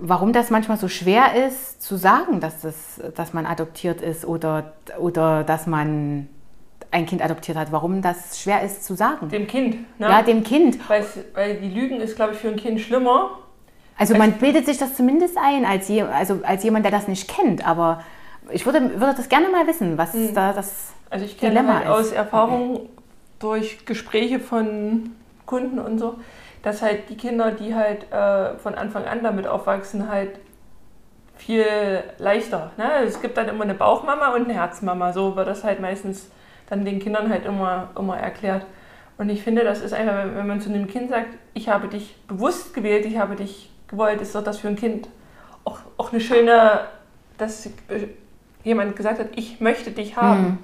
[0.00, 4.72] warum das manchmal so schwer ist, zu sagen, dass, das, dass man adoptiert ist oder,
[4.98, 6.28] oder dass man
[6.90, 9.28] ein Kind adoptiert hat, warum das schwer ist zu sagen.
[9.28, 10.08] Dem Kind, ne?
[10.08, 10.78] Ja, dem Kind.
[10.88, 13.38] Weil die Lügen ist, glaube ich, für ein Kind schlimmer.
[13.98, 17.28] Also man bildet sich das zumindest ein, als, je, also als jemand, der das nicht
[17.28, 18.04] kennt, aber
[18.50, 20.34] ich würde, würde das gerne mal wissen, was mhm.
[20.34, 22.88] da das also ich kenne halt aus Erfahrung
[23.38, 25.10] durch Gespräche von
[25.46, 26.18] Kunden und so,
[26.68, 30.38] dass halt die Kinder, die halt äh, von Anfang an damit aufwachsen, halt
[31.36, 31.64] viel
[32.18, 32.72] leichter.
[32.76, 32.90] Ne?
[33.04, 35.12] Es gibt dann immer eine Bauchmama und eine Herzmama.
[35.12, 36.30] So wird das halt meistens
[36.68, 38.66] dann den Kindern halt immer, immer erklärt.
[39.16, 42.16] Und ich finde, das ist einfach, wenn man zu einem Kind sagt, ich habe dich
[42.26, 45.08] bewusst gewählt, ich habe dich gewollt, ist doch das für ein Kind
[45.64, 46.80] auch, auch eine schöne,
[47.38, 47.70] dass
[48.62, 50.42] jemand gesagt hat, ich möchte dich haben.
[50.42, 50.58] Mhm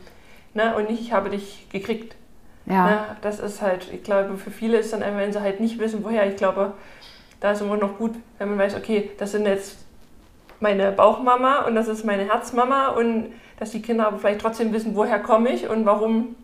[0.55, 0.75] ne?
[0.77, 2.17] und nicht, ich habe dich gekriegt.
[2.67, 2.87] Ja.
[2.87, 2.99] Ne?
[3.23, 6.27] Das ist halt, ich glaube, für viele ist dann, wenn sie halt nicht wissen, woher,
[6.27, 6.73] ich glaube,
[7.41, 9.79] da ist immer noch gut, wenn man weiß, okay, das sind jetzt
[10.61, 14.97] meine Bauchmama und das ist meine Herzmama und dass die Kinder aber vielleicht trotzdem wissen,
[14.97, 16.37] woher komme ich und warum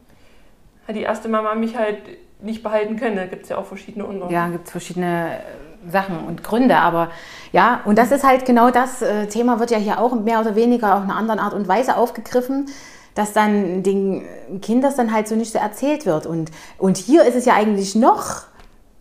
[0.87, 1.99] hat die erste Mama mich halt
[2.43, 3.17] nicht behalten können.
[3.17, 4.35] Da gibt es ja auch verschiedene Unterschiede.
[4.35, 7.11] Ja, gibt es verschiedene äh, Sachen und Gründe, aber
[7.53, 10.55] ja, und das ist halt genau das äh, Thema, wird ja hier auch mehr oder
[10.55, 12.67] weniger auf eine andere Art und Weise aufgegriffen
[13.21, 14.23] dass dann den
[14.63, 16.25] Kindern dann halt so nicht so erzählt wird.
[16.25, 18.45] Und, und hier ist es ja eigentlich noch,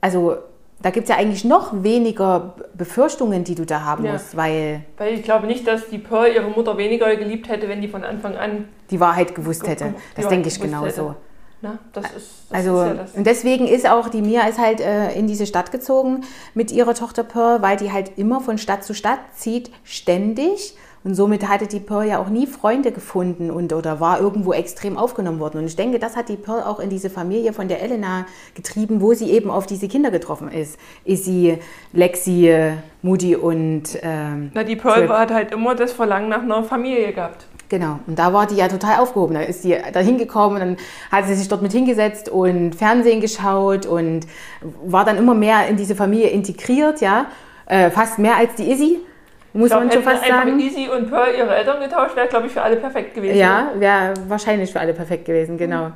[0.01, 0.35] also
[0.81, 4.11] da gibt es ja eigentlich noch weniger Befürchtungen, die du da haben ja.
[4.11, 4.81] musst, weil...
[4.97, 8.03] Weil ich glaube nicht, dass die Pearl ihre Mutter weniger geliebt hätte, wenn die von
[8.03, 8.67] Anfang an...
[8.91, 9.93] Die Wahrheit gewusst hätte.
[10.17, 11.15] Das denke ich genauso.
[11.61, 12.13] Na, das ist,
[12.49, 13.13] das also, ist ja das.
[13.15, 16.93] und deswegen ist auch die Mia ist halt äh, in diese Stadt gezogen mit ihrer
[16.93, 21.67] Tochter Pearl, weil die halt immer von Stadt zu Stadt zieht, ständig und somit hatte
[21.67, 25.59] die Pearl ja auch nie Freunde gefunden und oder war irgendwo extrem aufgenommen worden.
[25.59, 29.01] Und ich denke, das hat die Pearl auch in diese Familie von der Elena getrieben,
[29.01, 30.77] wo sie eben auf diese Kinder getroffen ist.
[31.05, 31.57] Izzy,
[31.93, 33.97] Lexi, Moody und.
[34.01, 35.09] Ähm, Na, die Pearl Trip.
[35.09, 37.45] hat halt immer das Verlangen nach einer Familie gehabt.
[37.69, 39.35] Genau, und da war die ja total aufgehoben.
[39.35, 40.77] Da ist sie da hingekommen, dann
[41.11, 44.21] hat sie sich dort mit hingesetzt und Fernsehen geschaut und
[44.83, 47.27] war dann immer mehr in diese Familie integriert, ja.
[47.67, 48.99] Äh, fast mehr als die Izzy.
[49.53, 50.59] Muss glaub, man schon fast sagen.
[50.59, 53.37] Easy und Pearl ihre Eltern getauscht, wäre, glaube ich, für alle perfekt gewesen.
[53.37, 55.85] Ja, wäre wahrscheinlich für alle perfekt gewesen, genau.
[55.85, 55.93] Mhm.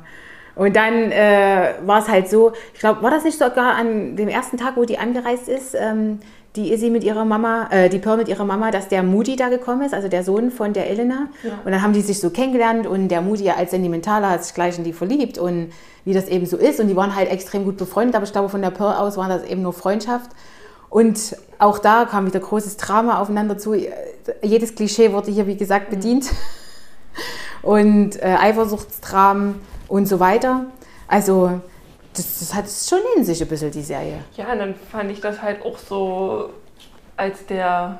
[0.56, 4.28] Und dann äh, war es halt so, ich glaube, war das nicht sogar an dem
[4.28, 6.20] ersten Tag, wo die angereist ist, ähm,
[6.56, 9.48] die Izzy mit ihrer Mama, äh, die Pearl mit ihrer Mama, dass der Moody da
[9.48, 11.28] gekommen ist, also der Sohn von der Elena.
[11.42, 11.50] Ja.
[11.64, 14.78] Und dann haben die sich so kennengelernt und der Moody als Sentimentaler hat sich gleich
[14.78, 15.72] in die verliebt und
[16.04, 16.78] wie das eben so ist.
[16.78, 19.28] Und die waren halt extrem gut befreundet, aber ich glaube, von der Pearl aus war
[19.28, 20.30] das eben nur Freundschaft.
[20.94, 23.74] Und auch da kam wieder großes Drama aufeinander zu.
[24.42, 26.30] Jedes Klischee wurde hier, wie gesagt, bedient.
[27.62, 29.56] Und äh, Eifersuchtsdramen
[29.88, 30.66] und so weiter.
[31.08, 31.60] Also,
[32.12, 34.20] das, das hat es schon in sich ein bisschen, die Serie.
[34.36, 36.50] Ja, und dann fand ich das halt auch so,
[37.16, 37.98] als der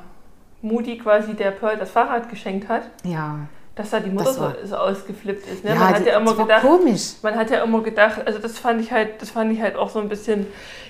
[0.61, 2.83] Moody quasi der Pearl das Fahrrad geschenkt hat.
[3.03, 3.39] Ja
[3.75, 5.63] dass da die Mutter so, so, ausgeflippt ist.
[5.63, 5.71] Ne?
[5.71, 7.15] Ja, man hat die, ja immer gedacht, komisch.
[7.21, 9.89] Man hat ja immer gedacht, also das fand ich halt, das fand ich halt auch
[9.89, 10.47] so ein bisschen,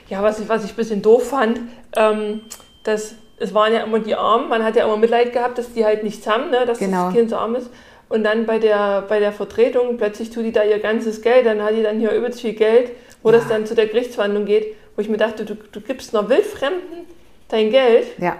[0.07, 1.59] ja, was ich, was ich ein bisschen doof fand,
[1.97, 2.41] ähm,
[2.83, 5.83] dass es waren ja immer die Armen, man hat ja immer Mitleid gehabt, dass die
[5.83, 6.65] halt nichts haben, ne?
[6.65, 7.05] dass genau.
[7.05, 7.69] das Kind so arm ist.
[8.07, 11.61] Und dann bei der, bei der Vertretung, plötzlich tut die da ihr ganzes Geld, dann
[11.61, 12.91] hat die dann hier übelst viel Geld,
[13.23, 13.37] wo ja.
[13.37, 17.05] das dann zu der Gerichtsverhandlung geht, wo ich mir dachte, du, du gibst einer Wildfremden
[17.49, 18.05] dein Geld.
[18.19, 18.37] Ja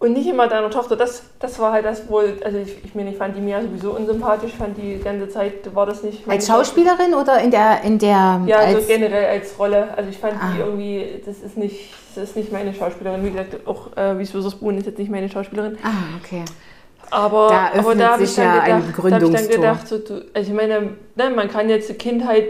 [0.00, 0.96] und nicht immer deiner Tochter.
[0.96, 3.92] Das, das war halt das wohl, also ich, ich meine, ich fand die Mia sowieso
[3.92, 6.26] unsympathisch, fand die ganze Zeit war das nicht.
[6.26, 9.88] Als Schauspielerin oder in der in der Ja, also generell als Rolle.
[9.94, 10.52] Also ich fand ah.
[10.54, 13.24] die irgendwie, das ist nicht, das ist nicht meine Schauspielerin.
[13.24, 15.76] Wie gesagt, auch äh, Wies Witherspoon ist jetzt nicht meine Schauspielerin.
[15.82, 16.44] Ah, okay.
[17.10, 20.24] Aber da, aber da habe ich, dann gedacht, da hab ich dann gedacht, so, du,
[20.32, 22.46] also ich meine, ne, man kann jetzt Kindheit,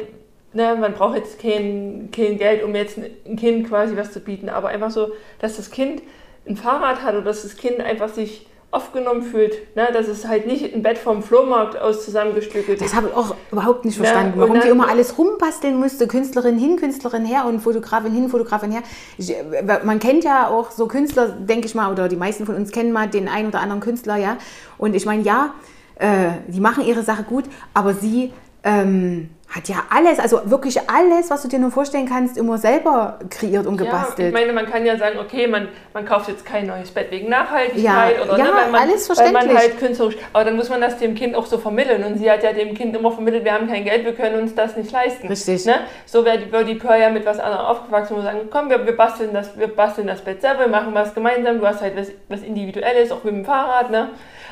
[0.52, 4.50] ne, man braucht jetzt kein, kein Geld, um jetzt ein Kind quasi was zu bieten,
[4.50, 6.02] aber einfach so, dass das Kind
[6.46, 9.74] ein Fahrrad hat oder dass das Kind einfach sich aufgenommen fühlt.
[9.76, 9.88] Ne?
[9.92, 13.85] Dass es halt nicht ein Bett vom Flohmarkt aus zusammengestückelt Das habe ich auch überhaupt
[13.85, 16.07] nicht verstanden, und warum dann- die immer alles rumbasteln musste.
[16.07, 18.83] Künstlerin hin, Künstlerin her und Fotografin hin, Fotografin her.
[19.18, 19.42] Ich, äh,
[19.85, 22.92] man kennt ja auch so Künstler, denke ich mal, oder die meisten von uns kennen
[22.92, 24.37] mal den einen oder anderen Künstler, ja.
[24.79, 25.53] Und ich meine, ja,
[25.96, 31.28] äh, die machen ihre Sache gut, aber sie ähm, hat ja alles, also wirklich alles,
[31.28, 34.32] was du dir nur vorstellen kannst, immer selber kreiert und Ja, ich gebastelt.
[34.32, 37.82] meine, man kann ja sagen, okay, man, man kauft jetzt kein neues Bett wegen Nachhaltigkeit
[38.16, 39.58] Ja, oder ja, ne, weil, man, alles weil man verständlich.
[39.58, 42.44] halt künstlerisch, aber dann muss man das dem Kind auch so vermitteln und sie hat
[42.44, 45.26] ja dem Kind immer vermittelt, wir haben kein Geld, wir können uns das nicht leisten.
[45.26, 45.66] Richtig.
[45.66, 45.80] Ne?
[46.06, 48.86] So wäre die, wär die Pearl ja mit was anderem aufgewachsen und sagen, komm, wir,
[48.86, 51.96] wir, basteln das, wir basteln das Bett selber, wir machen was gemeinsam, du hast halt
[51.96, 54.10] was, was Individuelles, auch mit dem Fahrrad, ne?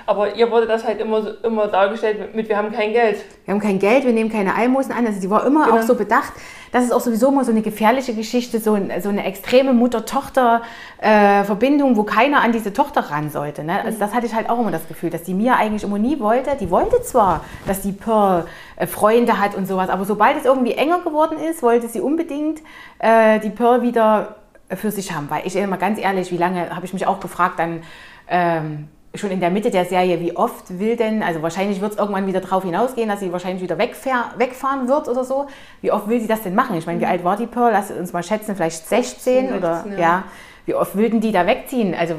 [0.09, 3.23] Aber ihr wurde das halt immer, immer dargestellt mit, wir haben kein Geld.
[3.45, 5.07] Wir haben kein Geld, wir nehmen keine Almosen an.
[5.07, 5.77] Also sie war immer Genau.
[5.77, 6.33] auch so bedacht.
[6.73, 11.99] Das ist auch sowieso immer so eine gefährliche Geschichte, so, ein, so eine extreme Mutter-Tochter-Verbindung,
[11.99, 13.65] wo keiner an diese Tochter ran sollte.
[13.65, 13.85] Ne?
[13.85, 16.19] Also das hatte ich halt auch immer das Gefühl, dass die Mia eigentlich immer nie
[16.21, 16.57] wollte.
[16.59, 20.73] Die wollte zwar, dass die Pearl äh, Freunde hat und sowas, aber sobald es irgendwie
[20.73, 22.63] enger geworden ist, wollte sie unbedingt
[22.99, 24.37] äh, die Pearl wieder
[24.75, 25.29] für sich haben.
[25.29, 27.83] Weil ich mal ganz ehrlich, wie lange habe ich mich auch gefragt, dann
[28.31, 31.99] ähm, schon in der Mitte der Serie, wie oft will denn, also wahrscheinlich wird es
[31.99, 35.47] irgendwann wieder drauf hinausgehen, dass sie wahrscheinlich wieder wegfahr, wegfahren wird oder so.
[35.81, 36.77] Wie oft will sie das denn machen?
[36.77, 37.73] Ich meine, wie alt war die Pearl?
[37.73, 39.99] Lass uns mal schätzen, vielleicht 16 16, oder ja.
[39.99, 40.25] ja.
[40.67, 41.95] Wie oft will denn die da wegziehen?
[41.95, 42.15] Also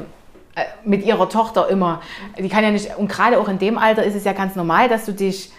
[0.56, 2.00] äh, mit ihrer Tochter immer.
[2.38, 4.88] Die kann ja nicht, und gerade auch in dem Alter ist es ja ganz normal,
[4.88, 5.52] dass du dich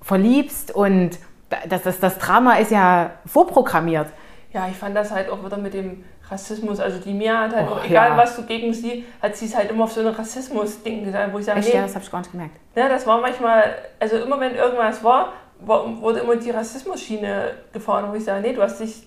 [0.00, 1.10] verliebst und
[1.50, 4.08] da- das, das, das Drama ist ja vorprogrammiert.
[4.52, 6.80] Ja, ich fand das halt auch wieder mit dem Rassismus.
[6.80, 8.16] Also die Mia hat halt Och, egal ja.
[8.16, 11.38] was du gegen sie, hat sie es halt immer auf so ein Rassismus-Ding gesagt, wo
[11.38, 12.56] ich sage, Echt, nee, ja, das habe ich gar nicht gemerkt.
[12.74, 18.10] ne, das war manchmal, also immer wenn irgendwas war, war wurde immer die Rassismus-Schiene gefahren,
[18.10, 19.06] wo ich sage, nee, du hast dich,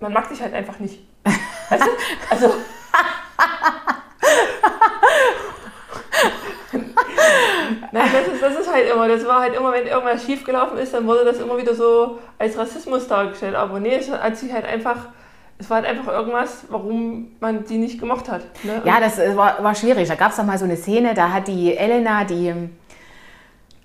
[0.00, 1.00] man mag dich halt einfach nicht.
[1.70, 1.88] Weißt du?
[2.30, 2.52] Also.
[7.92, 10.92] Nein, das ist, das ist halt immer, das war halt immer, wenn irgendwas schiefgelaufen ist,
[10.92, 13.54] dann wurde das immer wieder so als Rassismus dargestellt.
[13.54, 14.96] Aber nee, es hat sich halt einfach,
[15.58, 18.42] es war halt einfach irgendwas, warum man die nicht gemocht hat.
[18.62, 18.82] Ne?
[18.84, 20.08] Ja, das äh, war, war schwierig.
[20.08, 22.52] Da gab es doch mal so eine Szene, da hat die Elena, die,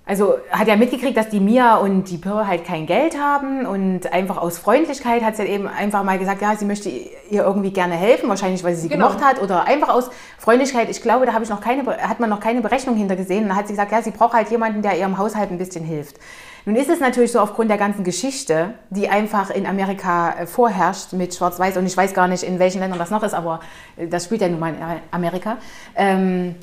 [0.04, 4.12] also hat ja mitgekriegt, dass die Mia und die Pearl halt kein Geld haben und
[4.12, 7.94] einfach aus Freundlichkeit hat sie eben einfach mal gesagt, ja, sie möchte ihr irgendwie gerne
[7.94, 9.08] helfen, wahrscheinlich weil sie sie Genau.
[9.08, 10.90] gemocht hat oder einfach aus Freundlichkeit.
[10.90, 13.44] Ich glaube, da habe ich noch keine, hat man noch keine Berechnung hintergesehen.
[13.44, 15.84] Und dann hat sie gesagt, ja, sie braucht halt jemanden, der ihrem Haushalt ein bisschen
[15.84, 16.16] hilft.
[16.64, 21.12] Nun ist es natürlich so aufgrund der ganzen Geschichte, die einfach in Amerika äh, vorherrscht
[21.12, 23.60] mit Schwarz-Weiß und ich weiß gar nicht, in welchen Ländern das noch ist, aber
[23.96, 25.58] äh, das spielt ja nun mal in Amerika.
[25.96, 26.54] Ähm,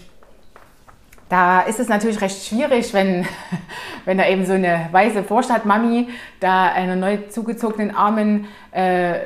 [1.28, 3.26] da ist es natürlich recht schwierig, wenn,
[4.06, 6.08] wenn da eben so eine weiße Vorstadtmami
[6.40, 9.20] da einer neu zugezogenen armen äh,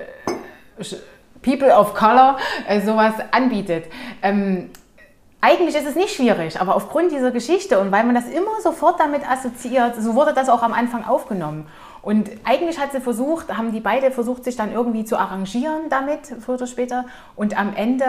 [1.43, 3.85] People of Color äh, sowas anbietet.
[4.23, 4.71] Ähm,
[5.43, 8.97] eigentlich ist es nicht schwierig, aber aufgrund dieser Geschichte und weil man das immer sofort
[9.01, 11.67] damit assoziiert, so wurde das auch am Anfang aufgenommen.
[12.01, 16.19] Und eigentlich hat sie versucht, haben die beide versucht, sich dann irgendwie zu arrangieren damit,
[16.39, 17.05] früher oder später.
[17.35, 18.05] Und am Ende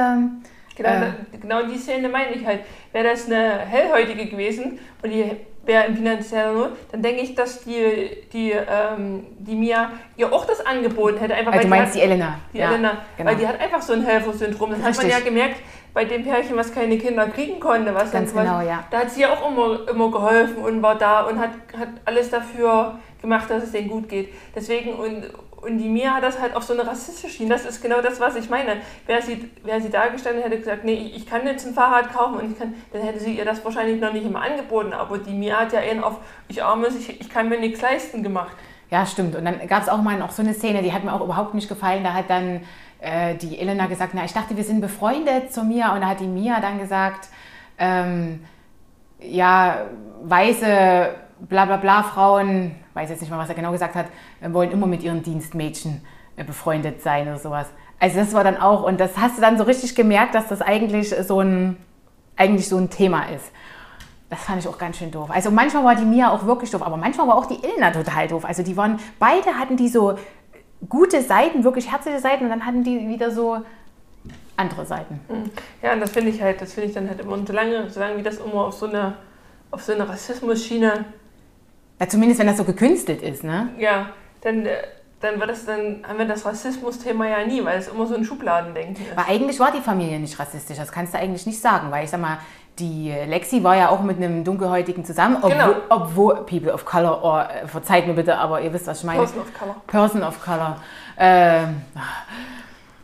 [0.76, 1.12] Genau, Äh.
[1.40, 2.60] genau die Szene meine ich halt.
[2.92, 5.30] Wäre das eine hellhäutige gewesen und die
[5.64, 10.44] wäre in finanzieller Not, dann denke ich, dass die, die, ähm, die Mia ihr auch
[10.44, 11.34] das angeboten hätte.
[11.34, 12.38] Einfach, Also weil du meinst die, die hat, Elena.
[12.52, 13.30] die ja, Elena, genau.
[13.30, 14.70] weil die hat einfach so ein Helfersyndrom.
[14.70, 15.12] Das hat man Richtig.
[15.12, 15.56] ja gemerkt
[15.94, 17.94] bei dem Pärchen, was keine Kinder kriegen konnte.
[17.94, 18.84] Was Ganz genau, was, ja.
[18.90, 22.30] Da hat sie ja auch immer, immer geholfen und war da und hat, hat alles
[22.30, 24.34] dafür gemacht, dass es denen gut geht.
[24.54, 25.30] Deswegen, und,
[25.62, 27.50] und die Mia hat das halt auf so eine rassistische Schiene.
[27.50, 28.78] Das ist genau das, was ich meine.
[29.06, 32.12] Wäre sie, wäre sie da gestanden und hätte gesagt, nee, ich, kann jetzt ein Fahrrad
[32.12, 34.92] kaufen und ich kann, dann hätte sie ihr das wahrscheinlich noch nicht immer angeboten.
[34.92, 38.24] Aber die Mia hat ja eher auf, ich armes, ich, ich kann mir nichts leisten
[38.24, 38.56] gemacht.
[38.90, 39.36] Ja, stimmt.
[39.36, 41.54] Und dann gab es auch mal noch so eine Szene, die hat mir auch überhaupt
[41.54, 42.04] nicht gefallen.
[42.04, 42.62] Da hat dann
[43.04, 45.94] äh, die Elena gesagt, na, ich dachte, wir sind befreundet zu Mia.
[45.94, 47.28] Und da hat die Mia dann gesagt,
[47.78, 48.44] ähm,
[49.20, 49.82] ja,
[50.22, 54.06] weiße bla bla bla Frauen, weiß jetzt nicht mal, was er genau gesagt hat,
[54.40, 56.00] äh, wollen immer mit ihren Dienstmädchen
[56.36, 57.66] äh, befreundet sein oder sowas.
[58.00, 60.62] Also das war dann auch, und das hast du dann so richtig gemerkt, dass das
[60.62, 61.76] eigentlich so ein,
[62.36, 63.52] eigentlich so ein Thema ist.
[64.30, 65.30] Das fand ich auch ganz schön doof.
[65.30, 68.28] Also manchmal war die Mia auch wirklich doof, aber manchmal war auch die Elena total
[68.28, 68.44] doof.
[68.44, 70.16] Also die waren, beide hatten die so
[70.88, 73.58] gute Seiten, wirklich herzliche Seiten und dann hatten die wieder so
[74.56, 75.20] andere Seiten.
[75.82, 78.18] Ja, und das finde ich halt, das finde ich dann halt immer, und solange, solange
[78.18, 79.14] wie das immer auf so eine,
[79.70, 81.04] auf so eine Rassismus-Schiene
[82.00, 83.70] Ja, zumindest wenn das so gekünstelt ist, ne?
[83.78, 84.10] Ja,
[84.42, 84.76] dann, äh,
[85.20, 88.24] dann, wird das, dann haben wir das Rassismus-Thema ja nie, weil es immer so ein
[88.24, 89.16] Schubladendenken ist.
[89.16, 92.10] Aber eigentlich war die Familie nicht rassistisch, das kannst du eigentlich nicht sagen, weil ich
[92.10, 92.38] sag mal,
[92.78, 95.74] die Lexi war ja auch mit einem Dunkelhäutigen zusammen, obwohl, Genau.
[95.90, 99.20] obwohl People of Color, oh, äh, verzeiht mir bitte, aber ihr wisst, was ich meine.
[99.20, 99.74] Person of Color.
[99.86, 100.76] Person of Color.
[101.18, 101.82] Ähm,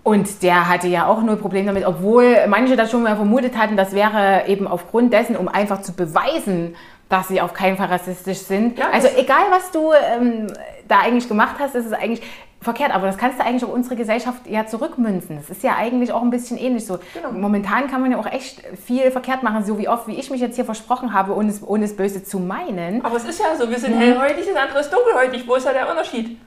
[0.03, 3.77] Und der hatte ja auch null Problem damit, obwohl manche das schon mal vermutet hatten,
[3.77, 6.75] das wäre eben aufgrund dessen, um einfach zu beweisen,
[7.11, 8.79] dass sie auf keinen Fall rassistisch sind.
[8.79, 10.47] Ja, also egal, was du ähm,
[10.89, 12.23] da eigentlich gemacht hast, ist es eigentlich
[12.61, 12.93] verkehrt.
[12.95, 15.37] Aber das kannst du eigentlich auf unsere Gesellschaft ja zurückmünzen.
[15.37, 16.99] Das ist ja eigentlich auch ein bisschen ähnlich so.
[17.15, 17.33] Genau.
[17.33, 20.41] Momentan kann man ja auch echt viel verkehrt machen, so wie oft, wie ich mich
[20.41, 23.05] jetzt hier versprochen habe, ohne es, ohne es böse zu meinen.
[23.05, 23.81] Aber es ist ja so, wir Mhm.
[23.83, 25.47] sind hellhäutig, das andere ist dunkelhäutig.
[25.49, 26.39] Wo ist da der Unterschied?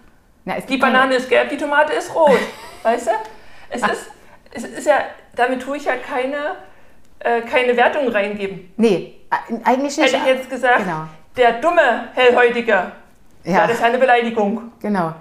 [0.46, 2.32] Na, Die Banane ist gelb, die Tomate ist rot.
[2.84, 3.12] weißt du?
[3.70, 4.12] Es ist,
[4.52, 4.98] es ist ja,
[5.36, 6.58] damit tue ich ja keine,
[7.20, 8.72] äh, keine Wertung reingeben.
[8.78, 9.16] Nee,
[9.64, 10.14] eigentlich nicht.
[10.14, 11.06] Hätte ich jetzt gesagt, Genau.
[11.38, 12.92] der dumme Hellhäutige, ja.
[13.46, 14.72] Ja, das ist ja eine Beleidigung.
[14.82, 15.14] genau.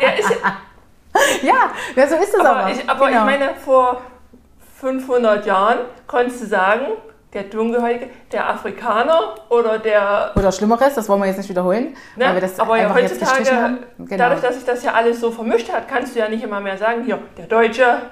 [0.00, 0.30] Er ist,
[1.42, 2.56] Ja, ja, so ist es aber.
[2.56, 3.18] aber ich, aber genau.
[3.20, 4.02] ich meine, vor
[4.80, 6.86] 500 Jahren konntest du sagen,
[7.32, 11.96] der Dunkelhäutige, der Afrikaner oder der Oder Schlimmeres, das wollen wir jetzt nicht wiederholen.
[12.16, 12.26] Ne?
[12.26, 13.78] weil wir das aber ja, heutzutage.
[13.98, 14.16] Genau.
[14.16, 16.78] dadurch, dass sich das ja alles so vermischt hat, kannst du ja nicht immer mehr
[16.78, 18.02] sagen, hier, der Deutsche.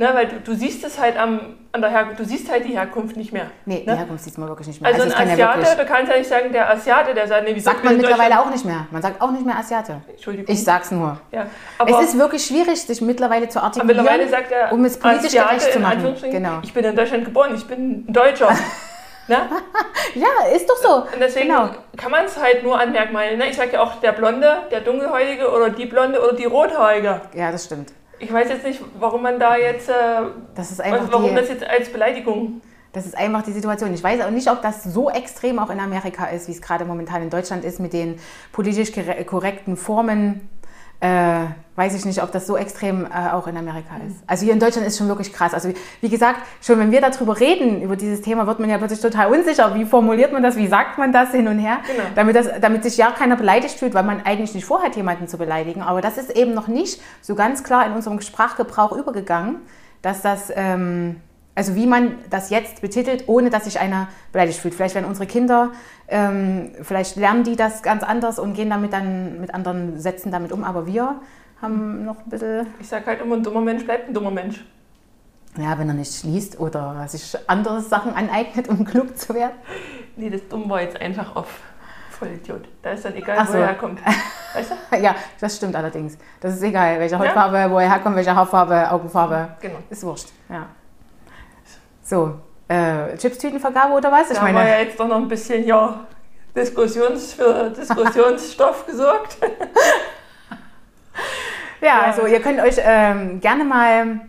[0.00, 0.08] Ne?
[0.14, 3.18] Weil du, du siehst es halt am, an der Her du siehst halt die Herkunft
[3.18, 3.50] nicht mehr.
[3.66, 3.92] nee, ne?
[3.92, 4.90] die Herkunft sieht man wirklich nicht mehr.
[4.90, 7.44] Also, es ein ja Asiate, wirklich, du kannst ja nicht sagen, der Asiate, der sagt,
[7.44, 8.86] nee, wieso sagt man mittlerweile auch nicht mehr.
[8.90, 10.00] Man sagt auch nicht mehr Asiate.
[10.08, 10.54] Entschuldigung.
[10.54, 11.20] Ich sag's nur.
[11.32, 11.48] ja.
[11.76, 14.98] aber, es ist wirklich schwierig, sich mittlerweile zu aber artikulieren, mittlerweile sagt er, um es
[14.98, 16.14] politisch Asiate, gerecht zu machen.
[16.30, 16.60] Genau.
[16.62, 18.48] Ich bin in Deutschland geboren, ich bin ein Deutscher.
[19.28, 19.50] ne?
[20.14, 20.94] Ja, ist doch so.
[21.12, 21.68] Und deswegen Genau.
[21.98, 23.38] kann man es halt nur an Merkmalen.
[23.38, 23.50] Ne?
[23.50, 27.20] Ich sage ja auch der Blonde, der Dunkelhäutige oder die Blonde oder die Rothaarige.
[27.34, 27.92] Ja, das stimmt.
[28.20, 29.92] Ich weiß jetzt nicht, warum man da jetzt, äh,
[30.54, 32.60] Das ist einfach warum die, das jetzt als Beleidigung.
[32.92, 33.94] Das ist einfach die Situation.
[33.94, 36.84] Ich weiß auch nicht, ob das so extrem auch in Amerika ist, wie es gerade
[36.84, 38.18] momentan in Deutschland ist, mit den
[38.52, 40.48] politisch korre- korrekten Formen.
[41.00, 44.16] Äh, weiß ich nicht, ob das so extrem äh, auch in Amerika ist.
[44.26, 45.54] Also hier in Deutschland ist schon wirklich krass.
[45.54, 49.00] Also wie gesagt, schon wenn wir darüber reden, über dieses Thema, wird man ja plötzlich
[49.00, 49.74] total unsicher.
[49.74, 50.56] Wie formuliert man das?
[50.56, 51.78] Wie sagt man das hin und her?
[51.86, 52.04] Genau.
[52.14, 55.38] Damit, das, damit sich ja keiner beleidigt fühlt, weil man eigentlich nicht vorhat, jemanden zu
[55.38, 55.80] beleidigen.
[55.80, 59.56] Aber das ist eben noch nicht so ganz klar in unserem Sprachgebrauch übergegangen,
[60.02, 60.52] dass das...
[60.54, 61.16] Ähm,
[61.54, 64.74] also wie man das jetzt betitelt, ohne dass sich einer beleidigt fühlt.
[64.74, 65.70] Vielleicht werden unsere Kinder,
[66.08, 70.52] ähm, vielleicht lernen die das ganz anders und gehen damit dann mit anderen Sätzen damit
[70.52, 70.64] um.
[70.64, 71.16] Aber wir
[71.60, 74.64] haben noch ein bisschen, Ich sage halt immer, ein dummer Mensch bleibt ein dummer Mensch.
[75.58, 79.56] ja, wenn er nicht liest oder sich andere Sachen aneignet, um klug zu werden.
[80.16, 81.48] Nee, das Dumm war jetzt einfach auf
[82.10, 82.68] Vollidiot.
[82.82, 83.58] Da ist dann egal, Ach wo so.
[83.58, 84.00] er herkommt.
[84.54, 84.96] Weißt du?
[85.02, 86.16] Ja, das stimmt allerdings.
[86.40, 87.20] Das ist egal, welche Ja.
[87.20, 89.48] Hautfarbe, wo er herkommt, welche Haarfarbe, Augenfarbe.
[89.60, 89.78] Genau.
[89.90, 90.66] Ist wurscht, ja.
[92.10, 92.34] So,
[92.66, 94.32] äh, Chipstütenvergabe oder was?
[94.32, 96.06] Ich da haben wir meine, ja jetzt doch noch ein bisschen ja,
[96.56, 99.36] Diskussions für Diskussionsstoff gesorgt.
[101.80, 104.22] Ja, also ihr könnt euch ähm, gerne mal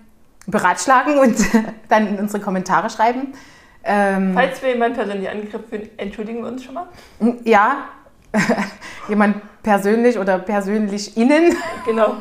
[0.46, 1.36] beratschlagen und
[1.89, 3.34] dann in unsere Kommentare schreiben.
[3.84, 6.88] Ähm, Falls wir jemanden persönlich angegriffen entschuldigen wir uns schon mal.
[7.46, 7.86] ja,
[9.10, 11.56] jemand persönlich oder persönlich innen.
[11.88, 12.17] Genau.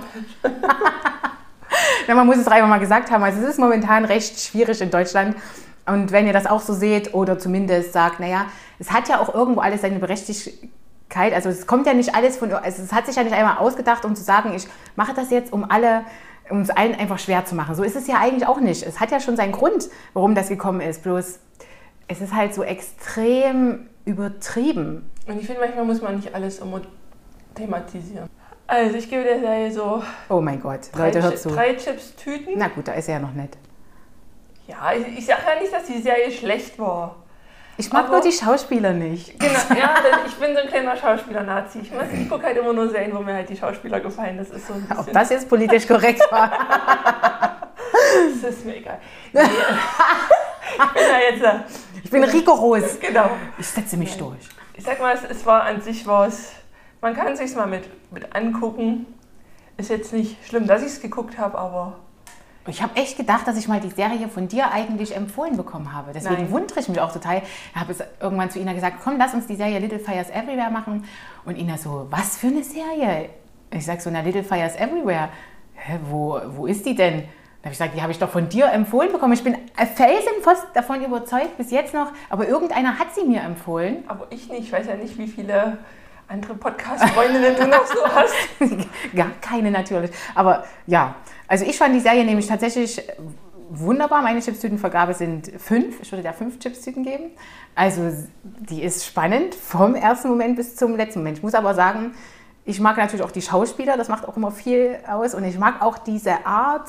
[2.11, 3.23] Ja, man muss es dreimal mal gesagt haben.
[3.23, 5.37] Also es ist momentan recht schwierig in Deutschland.
[5.87, 8.47] Und wenn ihr das auch so seht oder zumindest sagt, naja,
[8.81, 11.33] es hat ja auch irgendwo alles seine Berechtigkeit.
[11.33, 14.05] Also es kommt ja nicht alles von, also es hat sich ja nicht einmal ausgedacht,
[14.05, 16.05] um zu sagen, ich mache das jetzt, um alle,
[16.51, 17.77] um es allen einfach schwer zu machen.
[17.77, 18.85] So ist es ja eigentlich auch nicht.
[18.85, 21.05] Es hat ja schon seinen Grund, warum das gekommen ist.
[21.05, 21.39] Bloß
[22.09, 25.09] es ist halt so extrem übertrieben.
[25.29, 26.81] Und ich finde, manchmal muss man nicht alles immer
[27.55, 28.29] thematisieren.
[28.71, 31.49] Also ich gebe der Serie so Oh mein Gott, drei, Leute, hört zu.
[31.49, 32.55] drei Chips-Tüten.
[32.57, 33.57] Na gut, da ist er ja noch nicht.
[34.69, 37.17] Ja, ich, ich sage ja nicht, dass die Serie schlecht war.
[37.77, 39.39] Ich mag Aber- nur die Schauspieler nicht.
[39.41, 39.95] Genau, ja,
[40.27, 41.81] ich bin so ein kleiner Schauspieler-Nazi.
[41.83, 44.37] Ich, muss- ich gucke halt immer nur Serien, wo mir halt die Schauspieler gefallen.
[44.39, 46.51] Das ist so ein Ob das jetzt politisch korrekt war.
[48.43, 48.99] das ist mir egal.
[49.33, 51.61] Nee, ich bin da jetzt, äh,
[52.05, 53.01] Ich bin rigoros.
[53.01, 53.31] genau.
[53.59, 54.49] Ich setze mich durch.
[54.75, 56.53] Ich sag mal, es, es war an sich was,
[57.01, 59.07] man kann sich mal mit, mit angucken.
[59.77, 61.99] Ist jetzt nicht schlimm, dass ich es geguckt habe, aber
[62.67, 66.13] Ich habe echt gedacht, dass ich mal die Serie von dir eigentlich empfohlen bekommen habe.
[66.15, 66.51] Deswegen Nein.
[66.51, 67.43] wundere ich mich auch total.
[67.75, 70.71] Ich habe es irgendwann zu Ina gesagt, komm, lass uns die Serie Little Fires Everywhere
[70.71, 71.05] machen.
[71.47, 73.31] Und Ina so, was für eine Serie?
[73.73, 75.31] Ich sage so, na, Little Fires Everywhere.
[75.75, 77.21] Hä, wo, wo ist die denn?
[77.63, 79.33] Da habe ich gesagt, die habe ich doch von dir empfohlen bekommen.
[79.33, 82.13] Ich bin felsenfest davon überzeugt, bis jetzt noch.
[82.29, 84.05] Aber irgendeiner hat sie mir empfohlen.
[84.07, 84.65] Aber ich nicht.
[84.65, 85.79] Ich weiß ja nicht, wie viele
[86.31, 88.35] andere Podcast-Freundinnen du noch so hast.
[89.15, 90.11] Gar keine natürlich.
[90.35, 91.17] Aber ja,
[91.49, 93.03] also ich fand die Serie nämlich tatsächlich
[93.69, 94.23] wunderbar.
[94.23, 96.01] Meine Chipstütenvergabe sind fünf.
[96.01, 97.31] Ich würde da fünf Chipstüten geben.
[97.75, 101.39] Also die ist spannend vom ersten Moment bis zum letzten Moment.
[101.39, 102.15] Ich muss aber sagen,
[102.65, 105.35] ich mag natürlich auch die Schauspieler, das macht auch immer viel aus.
[105.35, 106.89] Und ich mag auch diese Art,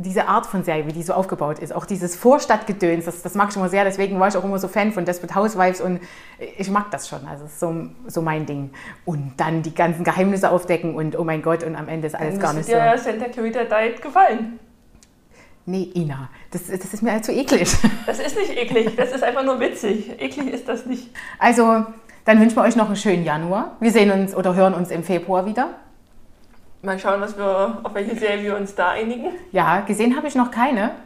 [0.00, 3.50] diese Art von Serie, wie die so aufgebaut ist, auch dieses Vorstadtgedöns, das, das mag
[3.50, 6.00] ich immer sehr, deswegen war ich auch immer so Fan von Desperate Housewives und
[6.56, 8.70] ich mag das schon, also so, so mein Ding.
[9.04, 12.34] Und dann die ganzen Geheimnisse aufdecken und oh mein Gott und am Ende ist alles
[12.34, 12.72] Dann gar nicht so.
[12.72, 14.60] dir Santa Clarita Diet gefallen.
[15.66, 17.68] Nee, Ina, das, das ist mir halt zu eklig.
[18.06, 20.12] Das ist nicht eklig, das ist einfach nur witzig.
[20.20, 21.10] Eklig ist das nicht.
[21.40, 21.84] Also,
[22.24, 23.76] dann wünschen wir euch noch einen schönen Januar.
[23.80, 25.70] Wir sehen uns oder hören uns im Februar wieder.
[26.82, 29.32] Mal schauen, was wir, auf welche Serie wir uns da einigen.
[29.52, 30.90] Ja, gesehen habe ich noch keine.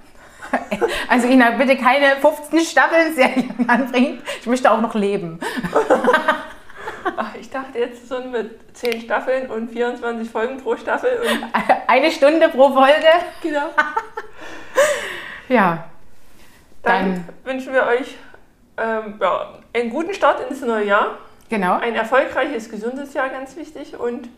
[1.09, 4.21] Also Ina, bitte keine 15 Staffeln Serien anbringen.
[4.41, 5.39] Ich möchte auch noch leben.
[7.17, 11.45] Ach, ich dachte jetzt so mit 10 Staffeln und 24 Folgen pro Staffel und
[11.87, 13.07] Eine Stunde pro Folge.
[13.43, 13.69] genau.
[15.49, 15.85] Ja,
[16.83, 18.17] Dann wünschen wir euch
[18.79, 21.19] ähm, ja, einen guten Start ins neue Jahr.
[21.49, 21.79] genau.
[21.79, 23.99] Ein erfolgreiches, gesundes Jahr, ganz wichtig.
[23.99, 24.29] Und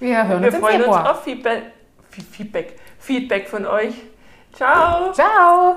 [0.00, 1.62] Wir hören wir uns im freuen uns auf Feedback,
[2.30, 3.94] Feedback, Feedback von euch.
[4.52, 5.12] Ciao!
[5.12, 5.76] Ciao.